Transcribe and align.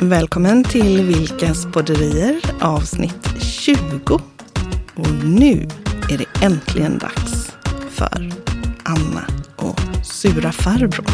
Välkommen 0.00 0.64
till 0.64 1.02
Vilkas 1.02 1.66
podderier 1.72 2.40
avsnitt 2.60 3.28
20. 3.40 4.20
Och 4.94 5.10
nu 5.24 5.68
är 6.10 6.18
det 6.18 6.44
äntligen 6.46 6.98
dags 6.98 7.52
för 7.90 8.32
Anna 8.82 9.24
och 9.56 9.80
sura 10.06 10.52
farbror. 10.52 11.06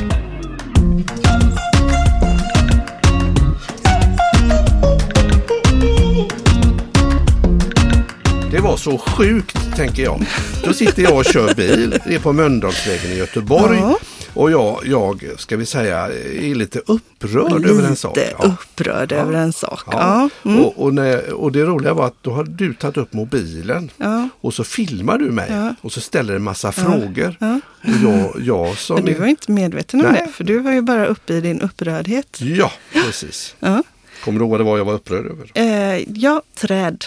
Det 8.51 8.61
var 8.61 8.77
så 8.77 8.99
sjukt, 8.99 9.77
tänker 9.77 10.03
jag. 10.03 10.27
Då 10.65 10.73
sitter 10.73 11.03
jag 11.03 11.17
och 11.17 11.25
kör 11.25 11.55
bil, 11.55 11.95
det 12.07 12.15
är 12.15 12.19
på 12.19 12.33
Mölndalsvägen 12.33 13.11
i 13.13 13.19
Göteborg. 13.19 13.79
Ja. 13.79 13.99
Och 14.39 14.51
jag, 14.51 14.81
jag, 14.87 15.33
ska 15.39 15.57
vi 15.57 15.67
säga, 15.67 15.99
är 16.43 16.55
lite 16.55 16.81
upprörd 16.87 17.67
över 17.67 17.85
en 17.87 17.97
sak. 17.97 18.17
Lite 18.17 18.35
Ja. 18.39 18.45
upprörd 18.45 19.13
över 19.13 19.33
en 19.33 19.53
sak. 19.53 19.83
Ja. 19.87 20.29
Ja. 20.45 20.51
Mm. 20.51 20.65
Och, 20.65 20.83
och, 20.83 20.95
när, 20.95 21.33
och 21.33 21.53
det 21.53 21.63
roliga 21.65 21.95
var 21.95 22.07
att 22.07 22.23
då 22.23 22.31
har 22.31 22.45
du 22.45 22.75
tagit 22.75 22.97
upp 22.97 23.13
mobilen 23.13 23.91
Ja. 23.97 24.29
och 24.41 24.55
så 24.55 24.65
filmar 24.65 25.19
du 25.19 25.31
mig 25.31 25.47
Ja. 25.51 25.75
och 25.81 25.93
så 25.93 26.01
ställer 26.01 26.37
en 26.37 26.43
massa 26.43 26.73
frågor. 26.73 27.37
Ja. 27.41 27.61
Och 27.83 27.91
jag, 28.05 28.43
jag 28.43 28.79
som... 28.79 28.97
Men 28.97 29.05
du 29.05 29.15
var 29.15 29.27
inte 29.27 29.51
medveten 29.53 30.01
om 30.07 30.13
Nej. 30.13 30.23
det, 30.27 30.33
för 30.33 30.45
du 30.45 30.59
var 30.59 30.73
ju 30.73 30.83
bara 30.83 31.07
uppe 31.07 31.35
i 31.35 31.41
din 31.41 31.61
upprördhet. 31.61 32.39
Ja, 32.41 32.73
precis. 32.93 33.55
Ja, 33.61 33.83
Kommer 34.25 34.39
du 34.39 34.45
ihåg 34.45 34.51
vad 34.51 34.61
det 34.61 34.65
var 34.65 34.79
jag 34.79 34.85
var 34.85 34.93
upprörd 34.95 35.27
över? 35.27 35.51
eh, 35.55 36.05
ja 36.15 36.43
träd. 36.55 37.05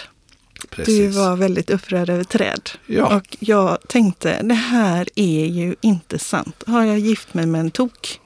Precis. 0.76 0.96
Du 0.98 1.08
var 1.08 1.36
väldigt 1.36 1.70
upprörd 1.70 2.10
över 2.10 2.24
träd. 2.24 2.70
Ja. 2.86 3.16
Och 3.16 3.36
jag 3.40 3.78
tänkte, 3.88 4.42
det 4.42 4.54
här 4.54 5.08
är 5.14 5.44
ju 5.46 5.74
inte 5.80 6.18
sant. 6.18 6.62
Har 6.66 6.84
jag 6.84 6.98
gift 6.98 7.34
mig 7.34 7.46
med 7.46 7.60
en 7.60 7.70
tok? 7.70 8.18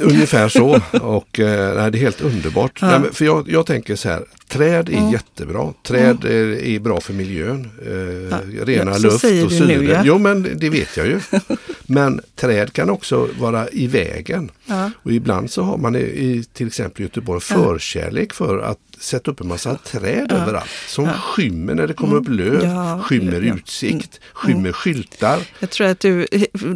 Ungefär 0.00 0.48
så. 0.48 0.80
Och 1.02 1.40
eh, 1.40 1.74
nej, 1.76 1.90
det 1.90 1.98
är 1.98 2.00
helt 2.00 2.20
underbart. 2.20 2.78
Ja. 2.80 2.98
Nej, 2.98 3.08
för 3.12 3.24
jag, 3.24 3.48
jag 3.50 3.66
tänker 3.66 3.96
så 3.96 4.08
här. 4.08 4.24
Träd 4.48 4.88
är 4.88 4.92
Mm. 4.92 5.10
jättebra. 5.12 5.72
Träd 5.82 6.24
är, 6.24 6.64
är 6.64 6.78
bra 6.78 7.00
för 7.00 7.12
miljön. 7.12 7.70
Eh, 7.86 8.38
Ja, 8.58 8.64
Rena 8.64 8.90
ja, 8.90 8.98
luft 8.98 9.14
och 9.44 9.52
syre. 9.52 9.66
nu. 9.78 10.00
Jo 10.04 10.18
men 10.18 10.48
det 10.58 10.70
vet 10.70 10.96
jag 10.96 11.06
ju. 11.06 11.20
men 11.86 12.20
träd 12.36 12.72
kan 12.72 12.90
också 12.90 13.28
vara 13.38 13.68
i 13.68 13.86
vägen. 13.86 14.50
Ja. 14.66 14.90
Och 15.02 15.12
ibland 15.12 15.50
så 15.50 15.62
har 15.62 15.76
man 15.78 15.96
i, 15.96 15.98
i 15.98 16.44
till 16.52 16.66
exempel 16.66 17.02
Göteborg 17.02 17.40
förkärlek 17.40 18.32
för 18.32 18.58
att 18.58 18.78
sätta 18.98 19.30
upp 19.30 19.40
en 19.40 19.48
massa 19.48 19.74
träd 19.74 20.32
överallt. 20.32 20.70
Som 20.88 21.08
skymmer 21.08 21.74
när 21.74 21.86
det 21.86 21.94
kommer 21.94 22.16
upp 22.16 22.28
löv, 22.28 22.54
Mm. 22.64 22.76
Ja, 22.76 23.00
skymmer 23.02 23.40
ja. 23.42 23.54
utsikt, 23.54 24.20
skymmer 24.32 24.72
skyltar. 24.72 25.38
Jag 25.58 25.70
tror 25.70 25.86
att 25.86 26.00
du, 26.00 26.26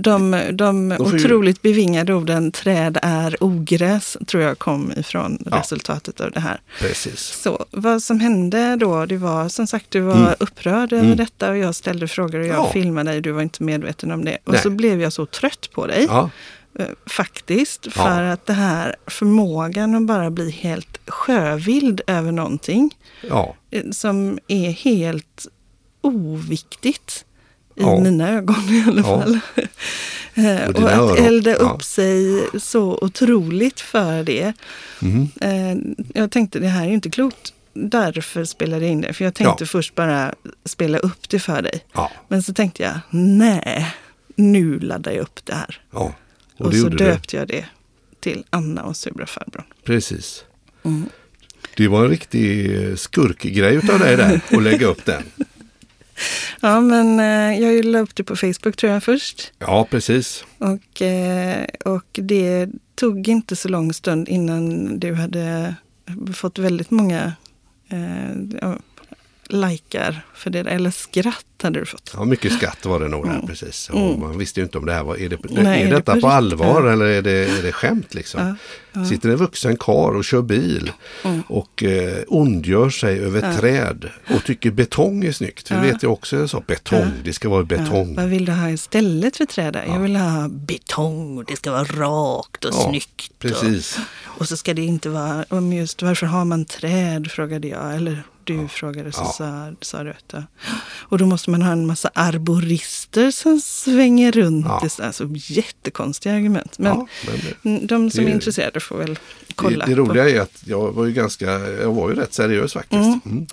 de, 0.00 0.42
de 0.52 0.92
otroligt 0.98 1.62
bevingade 1.62 2.14
orden 2.14 2.52
träd 2.52 2.98
är 3.02 3.36
ogräs 3.44 4.16
tror 4.26 4.42
jag 4.42 4.58
kom 4.58 4.92
ifrån 4.96 5.42
Ja. 5.50 5.58
resultatet 5.58 6.20
av 6.20 6.30
det 6.30 6.40
här. 6.40 6.60
Precis. 6.80 7.20
Så 7.42 7.66
vad 7.70 8.02
som 8.02 8.20
hände 8.20 8.76
då, 8.76 9.06
det 9.06 9.16
var 9.16 9.48
som 9.48 9.66
sagt 9.66 9.86
du 9.90 10.00
var 10.00 10.36
upprörd 10.40 10.92
över 10.92 11.04
Mm. 11.04 11.16
detta 11.16 11.50
och 11.50 11.56
jag 11.58 11.74
ställde 11.74 12.08
frågor 12.08 12.40
och 12.40 12.46
jag 12.46 12.56
Ja. 12.56 12.70
filmade 12.72 13.10
dig, 13.10 13.20
du 13.20 13.32
var 13.32 13.42
inte 13.42 13.62
medveten 13.62 14.10
om 14.10 14.24
det. 14.24 14.38
Och 14.44 14.52
Nej. 14.52 14.62
så 14.62 14.70
blev 14.70 15.00
jag 15.00 15.12
så 15.12 15.26
trött 15.26 15.68
på 15.74 15.86
dig. 15.86 16.06
Ja, 16.78 16.84
Eh, 16.84 16.90
Faktiskt, 17.06 17.92
för 17.92 18.22
att 18.22 18.46
det 18.46 18.52
här 18.52 18.96
förmågan 19.06 19.94
att 19.94 20.02
bara 20.06 20.30
bli 20.30 20.50
helt 20.50 20.98
sjövild 21.06 22.00
över 22.06 22.32
någonting 22.32 22.96
ja, 23.28 23.56
eh, 23.70 23.82
som 23.90 24.38
är 24.48 24.70
helt 24.70 25.46
oviktigt 26.00 27.24
i 27.74 27.80
Ja. 27.82 28.00
mina 28.00 28.28
ögon 28.30 28.68
i 28.70 28.84
alla 28.88 29.00
Ja. 29.00 29.20
fall. 29.22 29.38
Eh, 30.34 30.60
Och 30.62 30.66
och 30.68 30.74
dina 30.74 30.88
att 30.90 30.98
öron. 30.98 31.16
elda 31.26 31.54
upp 31.54 31.70
Ja. 31.72 31.80
sig 31.80 32.48
så 32.60 32.98
otroligt 33.02 33.80
för 33.80 34.22
det. 34.22 34.52
Eh, 35.40 35.76
Jag 36.14 36.30
tänkte 36.30 36.58
det 36.58 36.68
här 36.68 36.82
är 36.84 36.88
ju 36.88 36.94
inte 36.94 37.10
klokt. 37.10 37.52
Därför 37.74 38.44
spelade 38.44 38.82
jag 38.84 38.92
in 38.92 39.00
det. 39.00 39.12
För 39.12 39.24
jag 39.24 39.34
tänkte 39.34 39.64
Ja. 39.64 39.66
först 39.66 39.94
bara 39.94 40.34
spela 40.64 40.98
upp 40.98 41.28
det 41.28 41.38
för 41.38 41.62
dig. 41.62 41.84
ja, 41.94 42.10
Men 42.28 42.42
så 42.42 42.54
tänkte 42.54 42.82
jag, 42.82 42.98
nej, 43.10 43.94
nu 44.36 44.78
laddar 44.80 45.12
jag 45.12 45.22
upp 45.22 45.40
det 45.44 45.54
här. 45.54 45.80
ja. 45.92 46.12
Och, 46.58 46.66
Och, 46.66 46.74
så 46.74 46.88
döpte 46.88 47.36
jag 47.36 47.48
det 47.48 47.64
till 48.20 48.44
Anna 48.50 48.82
och 48.82 48.96
sura 48.96 49.26
farbrorn. 49.26 49.64
Precis. 49.84 50.44
Mm. 50.84 51.08
Det 51.76 51.88
var 51.88 52.04
en 52.04 52.10
riktig 52.10 52.76
eh, 52.84 52.94
skurkgrej 52.94 53.74
utav 53.74 53.98
dig 53.98 54.16
där, 54.16 54.40
att 54.50 54.62
lägga 54.62 54.86
upp 54.86 55.04
den. 55.04 55.22
Ja, 56.60 56.80
men 56.80 57.20
eh, 57.20 57.62
jag 57.62 57.84
la 57.84 57.98
upp 57.98 58.16
det 58.16 58.24
på 58.24 58.36
Facebook 58.36 58.76
tror 58.76 58.92
jag 58.92 59.02
först. 59.02 59.52
Ja, 59.58 59.86
precis. 59.90 60.44
Och, 60.58 61.02
eh, 61.02 61.66
och 61.84 62.06
det 62.12 62.68
tog 62.94 63.28
inte 63.28 63.56
så 63.56 63.68
lång 63.68 63.92
stund 63.92 64.28
innan 64.28 64.98
du 64.98 65.14
hade 65.14 65.74
fått 66.34 66.58
väldigt 66.58 66.90
många 66.90 67.32
eh, 67.88 68.74
likar 69.48 70.26
för 70.34 70.50
det. 70.50 70.58
Eller 70.58 70.90
skratt 70.90 71.46
hade 71.62 71.80
du 71.80 71.86
fått. 71.86 72.10
Ja, 72.14 72.24
mycket 72.24 72.52
skatt 72.52 72.86
var 72.86 73.00
det 73.00 73.08
nog 73.08 73.26
där, 73.26 73.42
precis. 73.46 73.90
Och 73.90 73.98
Mm. 73.98 74.20
Man 74.20 74.38
visste 74.38 74.60
ju 74.60 74.64
inte 74.64 74.78
om 74.78 74.86
det 74.86 74.92
här 74.92 75.02
var, 75.04 75.16
är, 75.16 75.28
det, 75.28 75.38
Nej, 75.50 75.82
är 75.82 75.86
är 75.86 75.90
det 75.90 75.96
detta 75.96 76.14
på 76.14 76.20
på, 76.20 76.28
allvar 76.28 76.82
Ja. 76.86 76.92
eller 76.92 77.04
är 77.04 77.22
det, 77.22 77.30
är 77.58 77.62
det 77.62 77.72
skämt 77.72 78.14
liksom? 78.14 78.56
Ja, 78.92 79.04
Sitter 79.04 79.28
en 79.28 79.36
vuxen 79.36 79.76
kar 79.76 80.16
och 80.16 80.24
kör 80.24 80.42
bil 80.42 80.92
Mm. 81.24 81.42
och 81.48 81.82
eh, 81.82 82.18
ondgör 82.28 82.90
sig 82.90 83.18
över 83.20 83.56
träd 83.58 84.08
och 84.34 84.44
tycker 84.44 84.70
betong 84.70 85.24
är 85.24 85.32
snyggt. 85.32 85.70
Vi 85.70 85.74
Ja. 85.74 85.80
vet 85.80 86.02
ju 86.02 86.06
också 86.06 86.48
så, 86.48 86.60
betong, 86.66 86.98
Ja. 87.00 87.06
det 87.24 87.32
ska 87.32 87.48
vara 87.48 87.60
Ja, 87.60 87.64
betong. 87.78 88.14
vad 88.14 88.24
vill 88.28 88.44
du 88.44 88.52
ha 88.52 88.70
istället 88.70 89.36
för 89.36 89.44
träd? 89.44 89.80
Jag 89.86 89.98
vill 90.00 90.16
ha 90.16 90.48
betong 90.48 91.38
och 91.38 91.44
det 91.44 91.56
ska 91.56 91.70
vara 91.72 91.84
rakt 91.84 92.64
och 92.64 92.74
Ja, 92.74 92.88
snyggt. 92.90 93.32
Och, 93.32 93.38
Precis. 93.38 93.98
och 94.24 94.48
så 94.48 94.56
ska 94.56 94.74
det 94.74 94.82
inte 94.82 95.08
vara, 95.08 95.44
om 95.48 95.72
just 95.72 96.02
varför 96.02 96.26
har 96.26 96.44
man 96.44 96.64
träd 96.64 97.30
frågade 97.30 97.68
jag. 97.68 97.94
Eller 97.96 98.22
du 98.44 98.68
frågade 98.68 99.12
så 99.12 99.20
Ja. 99.22 99.32
sa, 99.32 99.72
sa 99.80 100.02
du 100.04 100.14
ja. 100.32 100.42
Och 101.00 101.18
då 101.18 101.26
måste 101.26 101.47
man 101.50 101.62
ha 101.62 101.72
en 101.72 101.86
massa 101.86 102.10
arborister 102.14 103.30
som 103.30 103.60
svänger 103.60 104.32
runt. 104.32 104.66
Ja. 104.68 104.80
Det 104.82 105.02
är 105.02 105.06
alltså 105.06 105.28
jättekonstiga 105.32 106.34
argument. 106.34 106.78
Men 106.78 106.92
ja, 106.92 107.06
men 107.26 107.36
det, 107.62 107.68
mm, 107.68 107.86
de 107.86 108.10
som 108.10 108.24
det- 108.24 108.30
är 108.30 108.34
intresserade 108.34 108.80
får 108.80 108.96
väl 108.98 109.18
kolla. 109.54 109.84
det, 109.86 109.90
det 109.94 109.96
på. 109.96 110.08
roliga 110.08 110.28
är 110.30 110.40
att 110.40 110.62
jag 110.64 110.92
var 110.92 111.06
ju 111.06 111.12
ganska, 111.12 111.46
jag 111.58 111.92
var 111.92 112.08
ju 112.10 112.14
rätt 112.16 112.34
seriös 112.34 112.72
faktiskt. 112.72 113.24
Mm. 113.26 113.46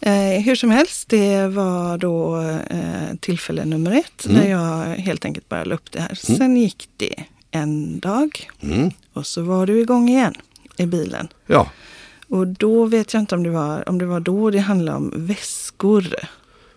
Eh, 0.00 0.42
hur 0.42 0.54
som 0.56 0.70
helst, 0.70 1.08
det 1.08 1.46
var 1.48 1.98
då 1.98 2.40
eh, 2.70 3.16
tillfälle 3.20 3.64
nummer 3.64 3.90
ett 3.92 4.26
Mm. 4.26 4.36
när 4.36 4.50
jag 4.50 4.96
helt 4.96 5.24
enkelt 5.24 5.48
bara 5.48 5.64
la 5.64 5.74
upp 5.74 5.90
det 5.92 6.00
här. 6.00 6.14
Sen 6.14 6.56
gick 6.56 6.88
det 6.96 7.14
en 7.50 7.98
dag 8.00 8.48
Mm. 8.62 8.90
och 9.12 9.26
så 9.26 9.42
var 9.42 9.66
du 9.66 9.80
igång 9.80 10.08
igen 10.08 10.34
i 10.76 10.86
bilen. 10.86 11.28
Ja, 11.46 11.70
Och 12.28 12.46
då 12.46 12.84
vet 12.84 13.12
jag 13.14 13.22
inte 13.22 13.34
om 13.34 13.42
det 13.42 13.50
var, 13.50 13.88
om 13.88 13.98
det 13.98 14.06
var 14.06 14.20
då 14.20 14.50
det 14.50 14.58
handlade 14.58 14.96
om 14.98 15.12
väskor. 15.16 16.06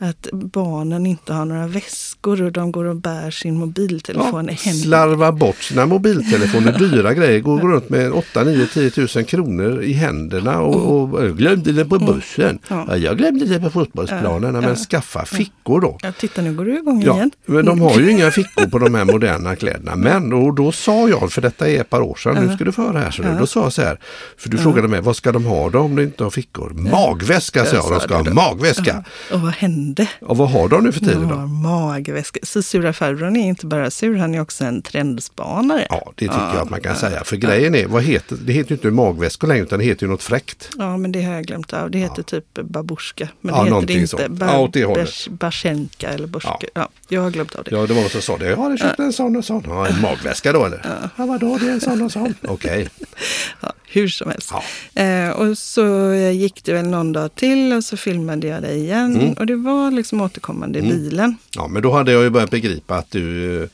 Att 0.01 0.27
barnen 0.31 1.05
inte 1.05 1.33
har 1.33 1.45
några 1.45 1.67
väskor 1.67 2.41
och 2.41 2.51
de 2.51 2.71
går 2.71 2.85
och 2.85 2.95
bär 2.95 3.31
sin 3.31 3.57
mobiltelefon 3.57 4.45
ja 4.45 4.51
i 4.51 4.55
händerna. 4.55 4.83
slarva 4.83 5.31
bort 5.31 5.63
sina 5.63 5.85
mobiltelefoner, 5.85 6.79
dyra 6.79 7.13
grejer, 7.13 7.39
går 7.39 7.59
runt 7.71 7.89
med 7.89 8.11
8, 8.11 8.43
9, 8.43 8.67
10 8.73 8.89
tusen 8.89 9.25
kronor 9.25 9.81
i 9.83 9.93
händerna 9.93 10.59
och, 10.61 11.13
och 11.13 11.25
jag 11.25 11.37
glömde 11.37 11.71
det 11.71 11.85
på 11.85 11.99
bussen. 11.99 12.45
Mm. 12.45 12.59
Ja. 12.67 12.85
Ja, 12.89 12.97
jag 12.97 13.17
glömde 13.17 13.45
det 13.45 13.59
på 13.59 13.69
fotbollsplanen. 13.69 14.53
Men 14.53 14.75
skaffa 14.75 15.25
fickor 15.25 15.81
då. 15.81 15.97
Ja, 16.01 16.11
titta 16.11 16.41
nu 16.41 16.53
går 16.53 16.65
du 16.65 16.77
igång 16.77 17.01
Ja, 17.01 17.15
igen. 17.15 17.31
men 17.45 17.65
de 17.65 17.81
har 17.81 17.99
ju 17.99 18.11
inga 18.11 18.31
fickor 18.31 18.67
på 18.67 18.79
de 18.79 18.95
här 18.95 19.05
moderna 19.05 19.55
kläderna. 19.55 19.95
Men 19.95 20.33
och 20.33 20.53
då 20.53 20.71
sa 20.71 21.09
jag, 21.09 21.31
för 21.31 21.41
detta 21.41 21.69
är 21.69 21.81
ett 21.81 21.89
par 21.89 22.01
år 22.01 22.15
sedan, 22.15 22.45
nu 22.47 22.55
ska 22.55 22.65
du 22.65 22.71
få 22.71 22.81
höra 22.81 22.99
här. 22.99 23.11
Så 23.11 23.21
nu, 23.23 23.35
Då 23.39 23.47
sa 23.47 23.63
jag 23.63 23.73
så 23.73 23.81
här, 23.81 23.99
för 24.37 24.49
du 24.49 24.57
frågade 24.57 24.87
mig, 24.87 25.01
vad 25.01 25.15
ska 25.15 25.31
de 25.31 25.45
ha 25.45 25.69
då 25.69 25.79
om 25.79 25.95
de 25.95 26.01
inte 26.03 26.23
har 26.23 26.31
fickor? 26.31 26.69
Magväska 26.69 27.65
sa 27.65 27.75
jag, 27.75 27.91
de 27.91 27.99
ska 27.99 28.17
ha 28.17 28.33
magväska. 28.33 29.03
Och 29.33 29.41
vad 29.41 29.51
hände? 29.51 29.88
Och 30.21 30.37
vad 30.37 30.49
har 30.49 30.69
de 30.69 30.83
nu 30.83 30.91
för 30.91 30.99
tiden 30.99 31.27
Ja, 31.29 31.35
då? 31.35 31.47
magväska. 31.47 32.39
Så 32.43 32.61
sura 32.63 32.93
farbrorn 32.93 33.35
är 33.35 33.47
inte 33.47 33.65
bara 33.65 33.91
sur, 33.91 34.17
han 34.17 34.35
är 34.35 34.41
också 34.41 34.63
en 34.65 34.81
trendspanare. 34.81 35.87
Ja, 35.89 36.11
det 36.15 36.25
tycker 36.25 36.39
jag 36.53 36.57
att 36.57 36.69
man 36.69 36.81
kan 36.81 36.95
säga. 36.95 37.23
För 37.23 37.35
grejen 37.35 37.75
är, 37.75 37.85
vad 37.87 38.03
heter, 38.03 38.37
det 38.45 38.53
heter 38.53 38.69
ju 38.69 38.75
inte 38.75 38.91
magväskor 38.91 39.47
längre 39.47 39.63
utan 39.63 39.79
det 39.79 39.85
heter 39.85 40.05
ju 40.05 40.11
något 40.11 40.23
fräckt. 40.23 40.69
Ja, 40.77 40.97
men 40.97 41.11
det 41.11 41.21
har 41.23 41.33
jag 41.33 41.45
glömt 41.45 41.73
av. 41.73 41.91
Det 41.91 41.97
heter 41.97 42.23
typ 42.23 42.53
babushka. 42.53 43.27
Men 43.41 43.55
Ja, 43.55 43.63
det 43.63 43.69
heter 43.75 43.87
det 43.87 43.93
inte. 43.93 44.45
Ja, 44.45 44.69
det 44.73 44.85
bers- 44.85 45.29
Barsenka 45.29 46.09
eller 46.09 46.27
borska. 46.27 46.49
Ja. 46.59 46.67
Ja. 46.73 46.89
jag 47.09 47.21
har 47.21 47.31
glömt 47.31 47.55
av 47.55 47.63
det. 47.63 47.71
Ja, 47.75 47.81
det 47.87 47.93
var 47.93 48.01
någon 48.01 48.09
som 48.09 48.21
sa 48.21 48.37
det. 48.37 48.45
Jag 48.49 48.57
har 48.57 48.77
köpt 48.77 48.99
en 48.99 49.13
sån 49.13 49.35
och 49.35 49.45
sån. 49.45 49.63
Ja, 49.67 49.87
en 49.87 50.01
magväska 50.01 50.53
då 50.53 50.65
eller? 50.65 51.09
Ja, 51.17 51.25
vadå, 51.25 51.57
det 51.57 51.67
är 51.67 51.71
en 51.71 51.81
sån 51.81 52.01
och 52.01 52.11
sån. 52.11 52.33
Okej. 52.47 52.89
Ja, 53.61 53.73
hur 53.91 54.07
som 54.07 54.29
helst. 54.29 54.53
Ja. 54.93 55.03
Eh, 55.03 55.29
och 55.29 55.57
så 55.57 56.13
gick 56.33 56.63
det 56.63 56.73
väl 56.73 56.87
någon 56.87 57.13
dag 57.13 57.35
till 57.35 57.73
och 57.73 57.83
så 57.83 57.97
filmade 57.97 58.47
jag 58.47 58.61
dig 58.61 58.79
igen. 58.79 59.15
Mm. 59.15 59.33
Och 59.33 59.45
det 59.45 59.55
var 59.55 59.78
liksom 59.89 60.21
återkommande 60.21 60.79
i 60.79 60.81
bilen. 60.81 61.37
Ja, 61.55 61.67
men 61.67 61.81
då 61.81 61.91
hade 61.91 62.11
jag 62.11 62.23
ju 62.23 62.29
börjat 62.29 62.51
begripa 62.51 62.95
att 62.97 63.11
du, 63.11 63.69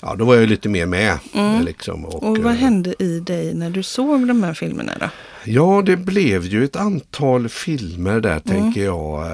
ja, 0.00 0.14
då 0.14 0.24
var 0.24 0.34
jag 0.34 0.40
ju 0.40 0.46
lite 0.46 0.68
mer 0.68 0.86
med. 0.86 1.18
Liksom, 1.64 2.04
Och 2.04 2.38
vad 2.38 2.52
eh, 2.52 2.58
hände 2.58 2.94
i 2.98 3.20
dig 3.20 3.54
när 3.54 3.70
du 3.70 3.82
såg 3.82 4.26
de 4.28 4.42
här 4.42 4.54
filmerna 4.54 4.92
då? 5.00 5.06
Ja, 5.44 5.82
det 5.86 5.96
blev 5.96 6.44
ju 6.46 6.64
ett 6.64 6.76
antal 6.76 7.48
filmer 7.48 8.20
där 8.20 8.40
tänker 8.40 8.84
jag. 8.84 9.24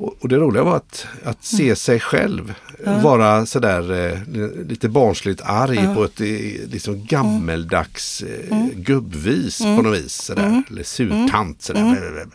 Och 0.00 0.16
och 0.20 0.28
det 0.28 0.36
roliga 0.36 0.62
var 0.62 0.76
att, 0.76 1.06
att 1.24 1.44
se 1.44 1.76
sig 1.76 2.00
själv 2.00 2.54
vara 3.02 3.46
sådär 3.46 3.92
eh, 4.12 4.18
lite 4.68 4.88
barnsligt 4.88 5.40
arg 5.44 5.94
på 5.94 6.04
ett 6.04 6.20
eh, 6.20 6.26
liksom 6.70 7.06
gammeldags 7.06 8.22
eh, 8.22 8.56
gubbvis 8.74 9.58
på 9.58 9.82
något 9.82 9.98
vis. 9.98 10.12
Sådär. 10.12 10.62
Eller 10.70 10.82
surtant. 10.82 11.62
Sådär. 11.62 12.28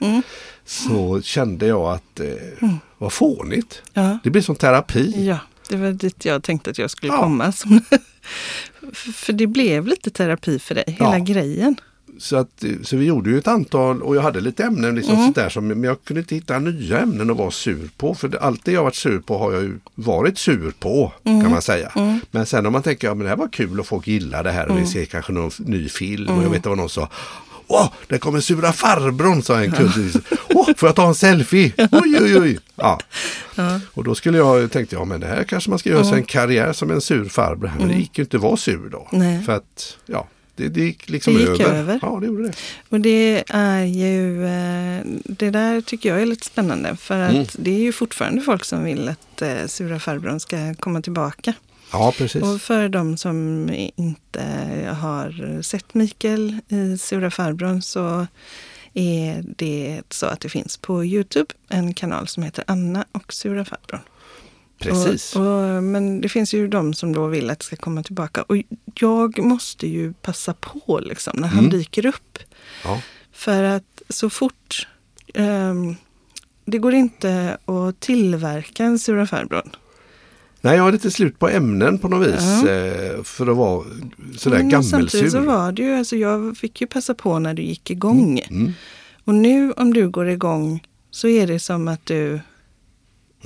Så 0.66 1.22
kände 1.22 1.66
jag 1.68 1.94
att 1.94 2.20
eh, 2.20 2.70
vad 2.98 3.14
fånigt. 3.14 3.82
Det 4.24 4.30
blir 4.30 4.42
som 4.42 4.56
terapi. 4.56 5.26
Ja, 5.28 5.38
det 5.70 5.76
var 5.78 5.92
dit 5.92 6.26
jag 6.26 6.44
tänkte 6.44 6.70
att 6.70 6.78
jag 6.78 6.90
skulle 6.92 7.12
Ja. 7.14 7.22
komma. 7.22 7.52
För 8.94 9.34
det 9.34 9.48
blev 9.48 9.88
lite 9.88 10.10
terapi 10.10 10.60
för 10.60 10.76
dig, 10.76 10.84
hela 10.88 11.18
Ja. 11.18 11.24
grejen. 11.26 11.76
Så, 12.20 12.36
att, 12.36 12.64
så 12.84 12.98
vi 12.98 13.06
gjorde 13.06 13.30
ju 13.30 13.38
ett 13.38 13.48
antal 13.48 14.02
och 14.02 14.16
jag 14.16 14.22
hade 14.22 14.42
lite 14.42 14.64
ämnen 14.64 14.96
liksom 14.96 15.16
Mm. 15.16 15.34
sådär 15.34 15.50
som, 15.50 15.68
men 15.68 15.84
jag 15.84 16.04
kunde 16.04 16.20
inte 16.22 16.36
hitta 16.36 16.60
nya 16.60 17.00
ämnen 17.00 17.30
att 17.32 17.38
vara 17.38 17.52
sur 17.52 17.90
på. 17.98 18.16
För 18.16 18.38
allt 18.42 18.66
det 18.66 18.72
jag 18.72 18.84
varit 18.84 18.96
sur 18.96 19.20
på 19.20 19.38
har 19.38 19.54
jag 19.54 19.64
ju 19.64 19.80
varit 19.96 20.38
sur 20.38 20.74
på 20.80 21.12
Mm. 21.24 21.42
kan 21.42 21.52
man 21.52 21.62
säga. 21.62 21.92
Men 22.32 22.46
sen 22.46 22.66
om 22.66 22.74
man 22.74 22.84
tänker, 22.84 23.08
ja 23.08 23.14
men 23.14 23.24
det 23.24 23.30
här 23.30 23.38
var 23.38 23.48
kul 23.48 23.80
och 23.80 23.88
folk 23.88 24.08
gillar 24.08 24.44
det 24.44 24.52
här 24.52 24.66
och 24.66 24.72
Mm. 24.72 24.84
vi 24.84 24.90
ser 24.90 25.06
kanske 25.06 25.32
någon 25.34 25.52
ny 25.58 25.90
film 25.90 26.28
och 26.38 26.44
jag 26.44 26.50
vet 26.50 26.66
vad 26.66 26.78
någon 26.78 26.90
sa. 26.90 27.10
Åh, 27.68 27.90
det 28.08 28.18
kommer 28.18 28.40
sura 28.40 28.74
farbrorn 28.74 29.42
sa 29.44 29.64
en 29.64 29.72
kund. 29.72 30.22
Åh, 30.54 30.70
får 30.78 30.90
jag 30.90 30.96
ta 30.96 31.08
en 31.08 31.16
selfie? 31.16 31.72
Oj, 31.92 32.18
oj, 32.22 32.40
oj. 32.40 32.60
Ja. 32.76 33.00
Och 33.94 34.04
då 34.04 34.16
skulle 34.16 34.38
jag, 34.38 34.72
tänkte 34.72 34.96
jag, 34.96 35.08
men 35.08 35.20
det 35.20 35.28
här 35.28 35.44
kanske 35.44 35.70
man 35.70 35.80
ska 35.80 35.90
göra 35.90 36.04
sig 36.04 36.14
en 36.14 36.24
karriär 36.24 36.74
som 36.74 36.92
en 36.92 37.02
sur 37.02 37.26
farbror. 37.30 37.72
Men 37.80 37.88
det 37.88 37.94
gick 37.94 38.18
ju 38.18 38.24
inte 38.24 38.38
att 38.38 38.44
vara 38.44 38.58
sur 38.58 38.90
då. 38.92 39.08
Nej. 39.12 39.44
För 39.44 39.54
att, 39.54 39.98
ja, 40.06 40.28
det, 40.56 40.70
det 40.70 40.82
gick 40.82 41.10
liksom 41.10 41.34
Det 41.34 41.40
gick 41.40 41.60
över. 41.60 41.76
över. 41.80 42.00
Ja, 42.02 42.18
det 42.22 42.26
gjorde 42.28 42.44
det. 42.48 42.54
Och 42.90 43.00
det 43.02 43.44
är 43.50 43.84
ju, 43.84 44.46
eh, 44.46 45.02
det 45.26 45.50
där 45.50 45.82
tycker 45.82 46.10
jag 46.10 46.22
är 46.22 46.26
lite 46.26 46.46
spännande. 46.46 46.96
För 46.96 47.20
att 47.20 47.32
Mm. 47.34 47.46
det 47.58 47.72
är 47.72 47.80
ju 47.80 47.92
fortfarande 47.92 48.42
folk 48.42 48.66
som 48.66 48.84
vill 48.84 49.10
att 49.10 49.42
eh, 49.42 49.66
sura 49.68 50.00
farbrorn 50.00 50.40
ska 50.40 50.74
komma 50.76 51.02
tillbaka. 51.02 51.54
Ja, 51.92 52.14
precis. 52.18 52.44
Och 52.44 52.62
för 52.62 52.90
de 52.90 53.18
som 53.18 53.70
inte 53.96 54.44
har 55.02 55.62
sett 55.62 55.94
Mikael 55.94 56.58
i 56.68 56.98
Sura 56.98 57.32
farbrorn 57.32 57.82
så 57.82 58.28
är 58.94 59.44
det 59.58 60.02
så 60.10 60.26
att 60.26 60.40
det 60.40 60.50
finns 60.50 60.78
på 60.78 61.06
Youtube 61.06 61.54
en 61.70 61.94
kanal 61.94 62.28
som 62.28 62.44
heter 62.44 62.64
Anna 62.68 63.06
och 63.12 63.34
Sura 63.34 63.66
farbrorn. 63.66 64.02
Precis. 64.80 65.36
Och, 65.36 65.42
och, 65.42 65.84
men 65.84 66.22
det 66.22 66.30
finns 66.30 66.54
ju 66.54 66.68
de 66.68 66.94
som 66.94 67.14
då 67.14 67.28
vill 67.28 67.50
att 67.50 67.60
det 67.60 67.66
ska 67.66 67.76
komma 67.76 68.04
tillbaka. 68.04 68.42
Och 68.44 68.56
jag 69.00 69.40
måste 69.44 69.88
ju 69.88 70.14
passa 70.14 70.54
på 70.54 71.00
liksom 71.00 71.40
när 71.40 71.48
han 71.48 71.60
Mm. 71.60 71.72
dyker 71.72 72.06
upp. 72.06 72.38
ja. 72.84 73.02
För 73.32 73.64
att 73.64 74.02
så 74.10 74.30
fort... 74.30 74.88
ehm, 75.34 75.96
det 76.66 76.78
går 76.78 76.94
inte 76.94 77.58
att 77.66 78.00
tillverka 78.00 78.84
en 78.84 79.00
Sura 79.00 79.28
farbrorn. 79.28 79.70
Nej, 80.62 80.76
jag 80.76 80.84
har 80.84 80.92
lite 80.92 81.12
slut 81.12 81.40
på 81.40 81.50
ämnen 81.50 81.98
på 82.00 82.08
något 82.08 82.28
vis. 82.28 82.36
Ja. 82.66 82.70
eh, 82.70 83.24
För 83.24 83.48
att 83.48 83.58
vara 83.58 83.86
sådär 84.38 84.64
Men 84.64 84.84
Samtidigt 84.84 85.12
så 85.12 85.18
gammelsur. 85.18 85.40
var 85.40 85.72
det 85.72 85.82
ju, 85.82 85.94
alltså 85.96 86.16
jag 86.16 86.58
fick 86.58 86.82
ju 86.82 86.88
passa 86.88 87.14
på 87.14 87.40
när 87.40 87.54
du 87.54 87.62
gick 87.62 87.92
igång. 87.92 88.40
Mm. 88.50 88.74
Och 89.24 89.36
nu 89.36 89.72
om 89.72 89.94
du 89.94 90.10
går 90.10 90.30
igång 90.30 90.88
så 91.12 91.28
är 91.28 91.48
det 91.48 91.60
som 91.60 91.88
att 91.88 92.06
du 92.06 92.40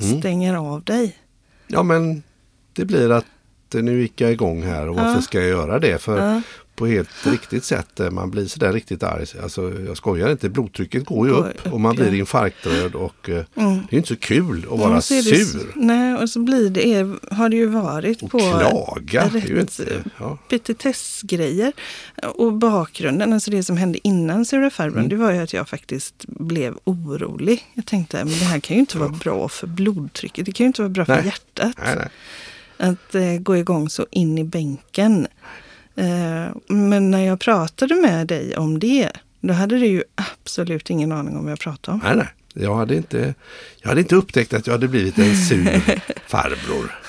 Mm. 0.01 0.19
stänger 0.19 0.56
av 0.56 0.84
dig. 0.84 1.16
Ja, 1.68 1.84
men 1.84 2.24
det 2.74 2.86
blir 2.86 3.12
att 3.12 3.25
nu 3.72 4.01
gick 4.01 4.22
jag 4.22 4.31
igång 4.31 4.63
här 4.63 4.90
och 4.90 4.96
varför 4.96 5.12
Ja. 5.16 5.22
ska 5.22 5.40
jag 5.40 5.50
göra 5.50 5.80
det? 5.80 5.98
För 6.01 6.34
Ja. 6.34 6.42
På 6.79 6.87
helt 6.87 7.09
riktigt 7.25 7.63
sätt, 7.63 7.99
man 8.11 8.31
blir 8.31 8.45
sådär 8.45 8.73
riktigt 8.73 9.03
arg. 9.03 9.25
Alltså, 9.43 9.73
jag 9.87 9.97
skojar 9.97 10.31
inte, 10.31 10.49
blodtrycket 10.49 11.05
går 11.05 11.27
ju 11.27 11.33
Går 11.33 11.39
upp 11.49 11.65
upp, 11.65 11.73
och 11.73 11.81
man 11.81 11.95
blir 11.95 12.07
ja. 12.07 12.15
infarktröd 12.15 12.95
och 12.95 13.29
eh, 13.29 13.43
Mm. 13.55 13.79
det 13.89 13.95
är 13.95 13.97
inte 13.97 14.07
så 14.07 14.15
kul 14.15 14.65
att 14.71 14.79
vara 14.79 15.01
sur. 15.01 15.71
Nej, 15.75 16.15
och 16.15 16.29
så 16.29 16.39
blir 16.39 16.69
det, 16.69 16.93
är, 16.93 17.35
har 17.35 17.49
det 17.49 17.55
ju 17.55 17.65
varit 17.65 18.23
Och 18.23 18.31
på 18.31 18.39
klaga. 18.39 19.31
Ju 19.33 19.39
rätt 19.55 19.59
inte, 19.79 20.03
ja. 20.19 20.37
petitessgrejer. 20.49 21.71
Och 22.35 22.53
bakgrunden, 22.53 23.33
alltså 23.33 23.51
det 23.51 23.63
som 23.63 23.77
hände 23.77 24.07
innan 24.07 24.45
Sura 24.45 24.69
farbrorn, 24.69 24.97
Mm. 24.99 25.09
det 25.09 25.15
var 25.15 25.31
ju 25.31 25.37
att 25.39 25.53
jag 25.53 25.69
faktiskt 25.69 26.25
blev 26.27 26.77
orolig. 26.83 27.65
Jag 27.73 27.85
tänkte, 27.85 28.17
men 28.17 28.27
det 28.39 28.45
här 28.45 28.59
kan 28.59 28.75
ju 28.75 28.79
inte 28.79 28.97
vara 28.97 29.09
bra 29.09 29.49
för 29.49 29.67
blodtrycket. 29.67 30.45
Det 30.45 30.51
kan 30.51 30.63
ju 30.63 30.67
inte 30.67 30.81
vara 30.81 30.89
bra 30.89 31.05
för 31.05 31.15
Nej. 31.15 31.25
hjärtat. 31.25 31.75
Nej, 31.85 31.95
nej. 31.95 32.09
Att 32.77 33.15
eh, 33.15 33.37
gå 33.39 33.57
igång 33.57 33.89
så 33.89 34.05
in 34.11 34.37
i 34.37 34.43
bänken. 34.43 35.27
Eh, 36.00 36.48
men 36.68 37.12
när 37.12 37.25
jag 37.25 37.40
pratade 37.40 37.96
med 37.96 38.28
dig 38.28 38.57
om 38.57 38.80
det, 38.80 39.12
då 39.40 39.54
hade 39.54 39.80
du 39.80 39.86
ju 39.86 40.04
absolut 40.16 40.90
ingen 40.90 41.12
aning 41.12 41.38
om 41.38 41.44
vad 41.44 41.51
jag 41.51 41.60
pratade 41.60 41.96
om. 41.96 42.01
nej, 42.04 42.16
nej. 42.16 42.28
Jag 42.54 42.75
hade, 42.75 42.96
inte, 42.96 43.34
jag 43.81 43.90
hade 43.90 44.01
inte 44.01 44.16
upptäckt 44.16 44.54
att 44.54 44.68
jag 44.68 44.74
hade 44.74 44.88
blivit 44.88 45.18
en 45.18 45.36
sur 45.38 45.81
farbror. 46.28 47.00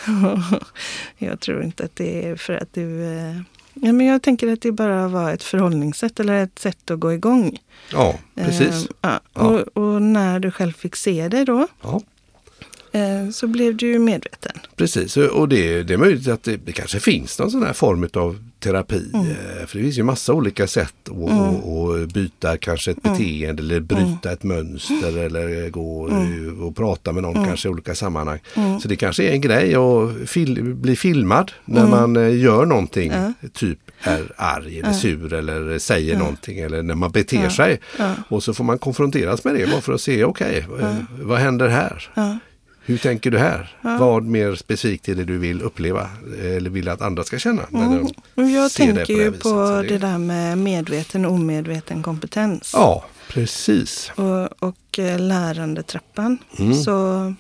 jag 1.19 1.41
tror 1.41 1.63
inte 1.63 1.85
att 1.85 1.97
det 1.97 2.29
är 2.29 2.37
för 2.37 2.53
att 2.53 2.75
du... 2.75 3.05
Eh, 3.05 3.41
ja, 3.75 3.93
men 3.93 4.07
jag 4.07 4.23
tänker 4.23 4.53
att 4.53 4.63
det 4.63 4.73
bara 4.73 5.09
var 5.09 5.33
ett 5.33 5.43
förhållningssätt 5.43 6.21
eller 6.21 6.45
ett 6.45 6.59
sätt 6.59 6.91
att 6.91 7.01
gå 7.01 7.13
igång. 7.13 7.59
Ja, 7.93 8.19
precis. 8.35 8.87
Eh, 8.87 8.91
ja. 9.01 9.21
Och, 9.33 9.61
och 9.77 10.03
när 10.03 10.41
du 10.41 10.51
själv 10.51 10.73
fick 10.73 10.97
se 10.97 11.29
det 11.29 11.45
då 11.45 11.67
Ja. 11.83 12.01
så 13.33 13.47
blev 13.47 13.77
du 13.77 13.99
medveten. 13.99 14.53
Precis, 14.77 15.17
och 15.17 15.49
det, 15.49 15.83
det 15.83 15.95
är 15.95 15.99
möjligt 15.99 16.29
att 16.29 16.43
det, 16.43 16.57
det 16.57 16.73
kanske 16.73 17.01
finns 17.01 17.39
någon 17.39 17.51
sån 17.51 17.63
här 17.63 17.73
form 17.73 18.09
av 18.15 18.50
terapi. 18.61 19.11
Mm. 19.15 19.27
eh, 19.31 19.67
För 19.67 19.79
det 19.79 19.85
finns 19.85 19.99
ju 19.99 20.03
massa 20.03 20.33
olika 20.33 20.67
sätt 20.67 20.95
att, 21.09 21.31
att 21.67 22.13
byta 22.13 22.57
kanske 22.57 22.91
Mm. 22.91 22.99
ett 22.99 23.19
beteende 23.19 23.63
eller 23.63 23.81
bryta 23.81 24.33
ett 24.33 24.43
mönster 24.43 25.19
eller 25.19 25.69
gå 25.71 26.09
Mm. 26.09 26.63
och 26.63 26.77
prata 26.77 27.13
med 27.13 27.23
någon 27.23 27.45
kanske 27.45 27.69
i 27.69 27.71
olika 27.71 27.95
sammanhang. 27.95 28.39
Så 28.83 28.89
det 28.89 28.97
kanske 28.97 29.25
är 29.25 29.33
en 29.33 29.41
grej 29.41 29.75
att 29.75 30.29
fil, 30.31 30.75
bli 30.75 30.97
filmad 30.97 31.53
när 31.65 31.87
man 31.87 32.17
eh, 32.17 32.37
gör 32.41 32.65
någonting, 32.67 33.11
Mm. 33.13 33.35
Typ 33.53 33.79
är 34.03 34.33
arg 34.37 34.79
eller 34.81 34.93
sur 34.93 35.33
eller 35.33 35.79
säger 35.79 36.19
någonting 36.19 36.59
eller 36.59 36.83
när 36.83 36.95
man 36.95 37.11
beter 37.11 37.49
sig. 37.49 37.81
Och 38.29 38.43
så 38.43 38.55
får 38.55 38.65
man 38.65 38.79
konfronteras 38.79 39.45
med 39.45 39.55
det 39.55 39.67
bara 39.71 39.81
för 39.81 39.93
att 39.93 40.01
se, 40.01 40.25
okej, 40.25 40.67
eh, 40.81 40.95
vad 41.23 41.39
händer 41.39 41.69
här? 41.69 42.11
Ja. 42.81 42.93
Hur 42.93 42.99
tänker 42.99 43.31
du 43.31 43.39
här? 43.39 43.77
Vad 43.83 44.23
mer 44.23 44.55
specifikt 44.55 45.09
är 45.09 45.15
det 45.15 45.25
du 45.25 45.39
vill 45.39 45.63
uppleva 45.63 46.11
eller 46.43 46.71
vill 46.71 46.89
att 46.89 47.03
andra 47.03 47.25
ska 47.25 47.39
känna? 47.39 47.63
Och 48.35 48.51
jag 48.51 48.73
tänker 48.73 49.05
på 49.05 49.13
ju 49.13 49.33
på 49.33 49.85
det 49.89 49.99
där 49.99 50.19
med 50.19 50.59
medveten 50.59 51.25
och 51.25 51.33
omedveten 51.33 52.03
kompetens. 52.03 52.71
Ja, 52.75 53.05
precis. 53.29 54.13
och, 54.15 54.63
och 54.69 54.99
eh, 54.99 55.19
lärandetrappan. 55.19 56.39
Mm. 56.59 56.75
Så, 56.75 57.35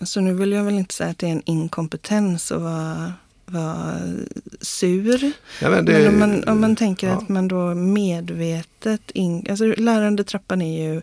så 0.00 0.20
nu 0.20 0.34
vill 0.34 0.52
jag 0.52 0.64
väl 0.64 0.74
inte 0.74 0.94
säga 0.94 1.10
att 1.10 1.18
det 1.18 1.26
är 1.26 1.32
en 1.32 1.42
inkompetens 1.44 2.52
att 2.52 2.62
vara, 2.62 3.12
vara 3.46 4.00
sur. 4.60 5.32
Ja, 5.62 5.70
men 5.70 5.84
det, 5.84 5.92
Men 5.92 6.08
om 6.08 6.18
man, 6.18 6.48
om 6.48 6.60
man 6.60 6.76
tänker 6.76 7.08
ja. 7.08 7.14
att 7.14 7.28
man 7.28 7.48
då 7.48 7.74
medvetet, 7.74 9.10
in, 9.10 9.46
alltså 9.50 9.64
lärandetrappan 9.64 10.62
är 10.62 10.92
ju 10.92 11.02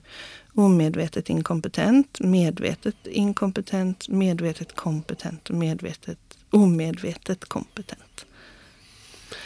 omedvetet 0.58 1.30
inkompetent, 1.30 2.20
medvetet 2.20 2.96
inkompetent, 3.08 4.10
medvetet 4.10 4.76
kompetent 4.76 5.50
och 5.50 5.56
medvetet 5.56 6.20
omedvetet 6.50 7.46
kompetent. 7.46 8.26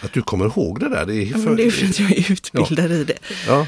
Att 0.01 0.13
du 0.13 0.21
kommer 0.21 0.45
ihåg 0.45 0.79
det 0.79 0.89
där. 0.89 1.05
Det 1.05 1.15
är, 1.15 1.25
Ja, 1.25 1.37
men 1.37 1.55
det 1.55 1.63
är 1.63 1.71
för 1.71 1.85
att 1.87 1.99
jag 1.99 2.11
är 2.11 2.31
utbildad 2.31 2.91
i 2.91 3.03
det. 3.03 3.17
ja, 3.47 3.67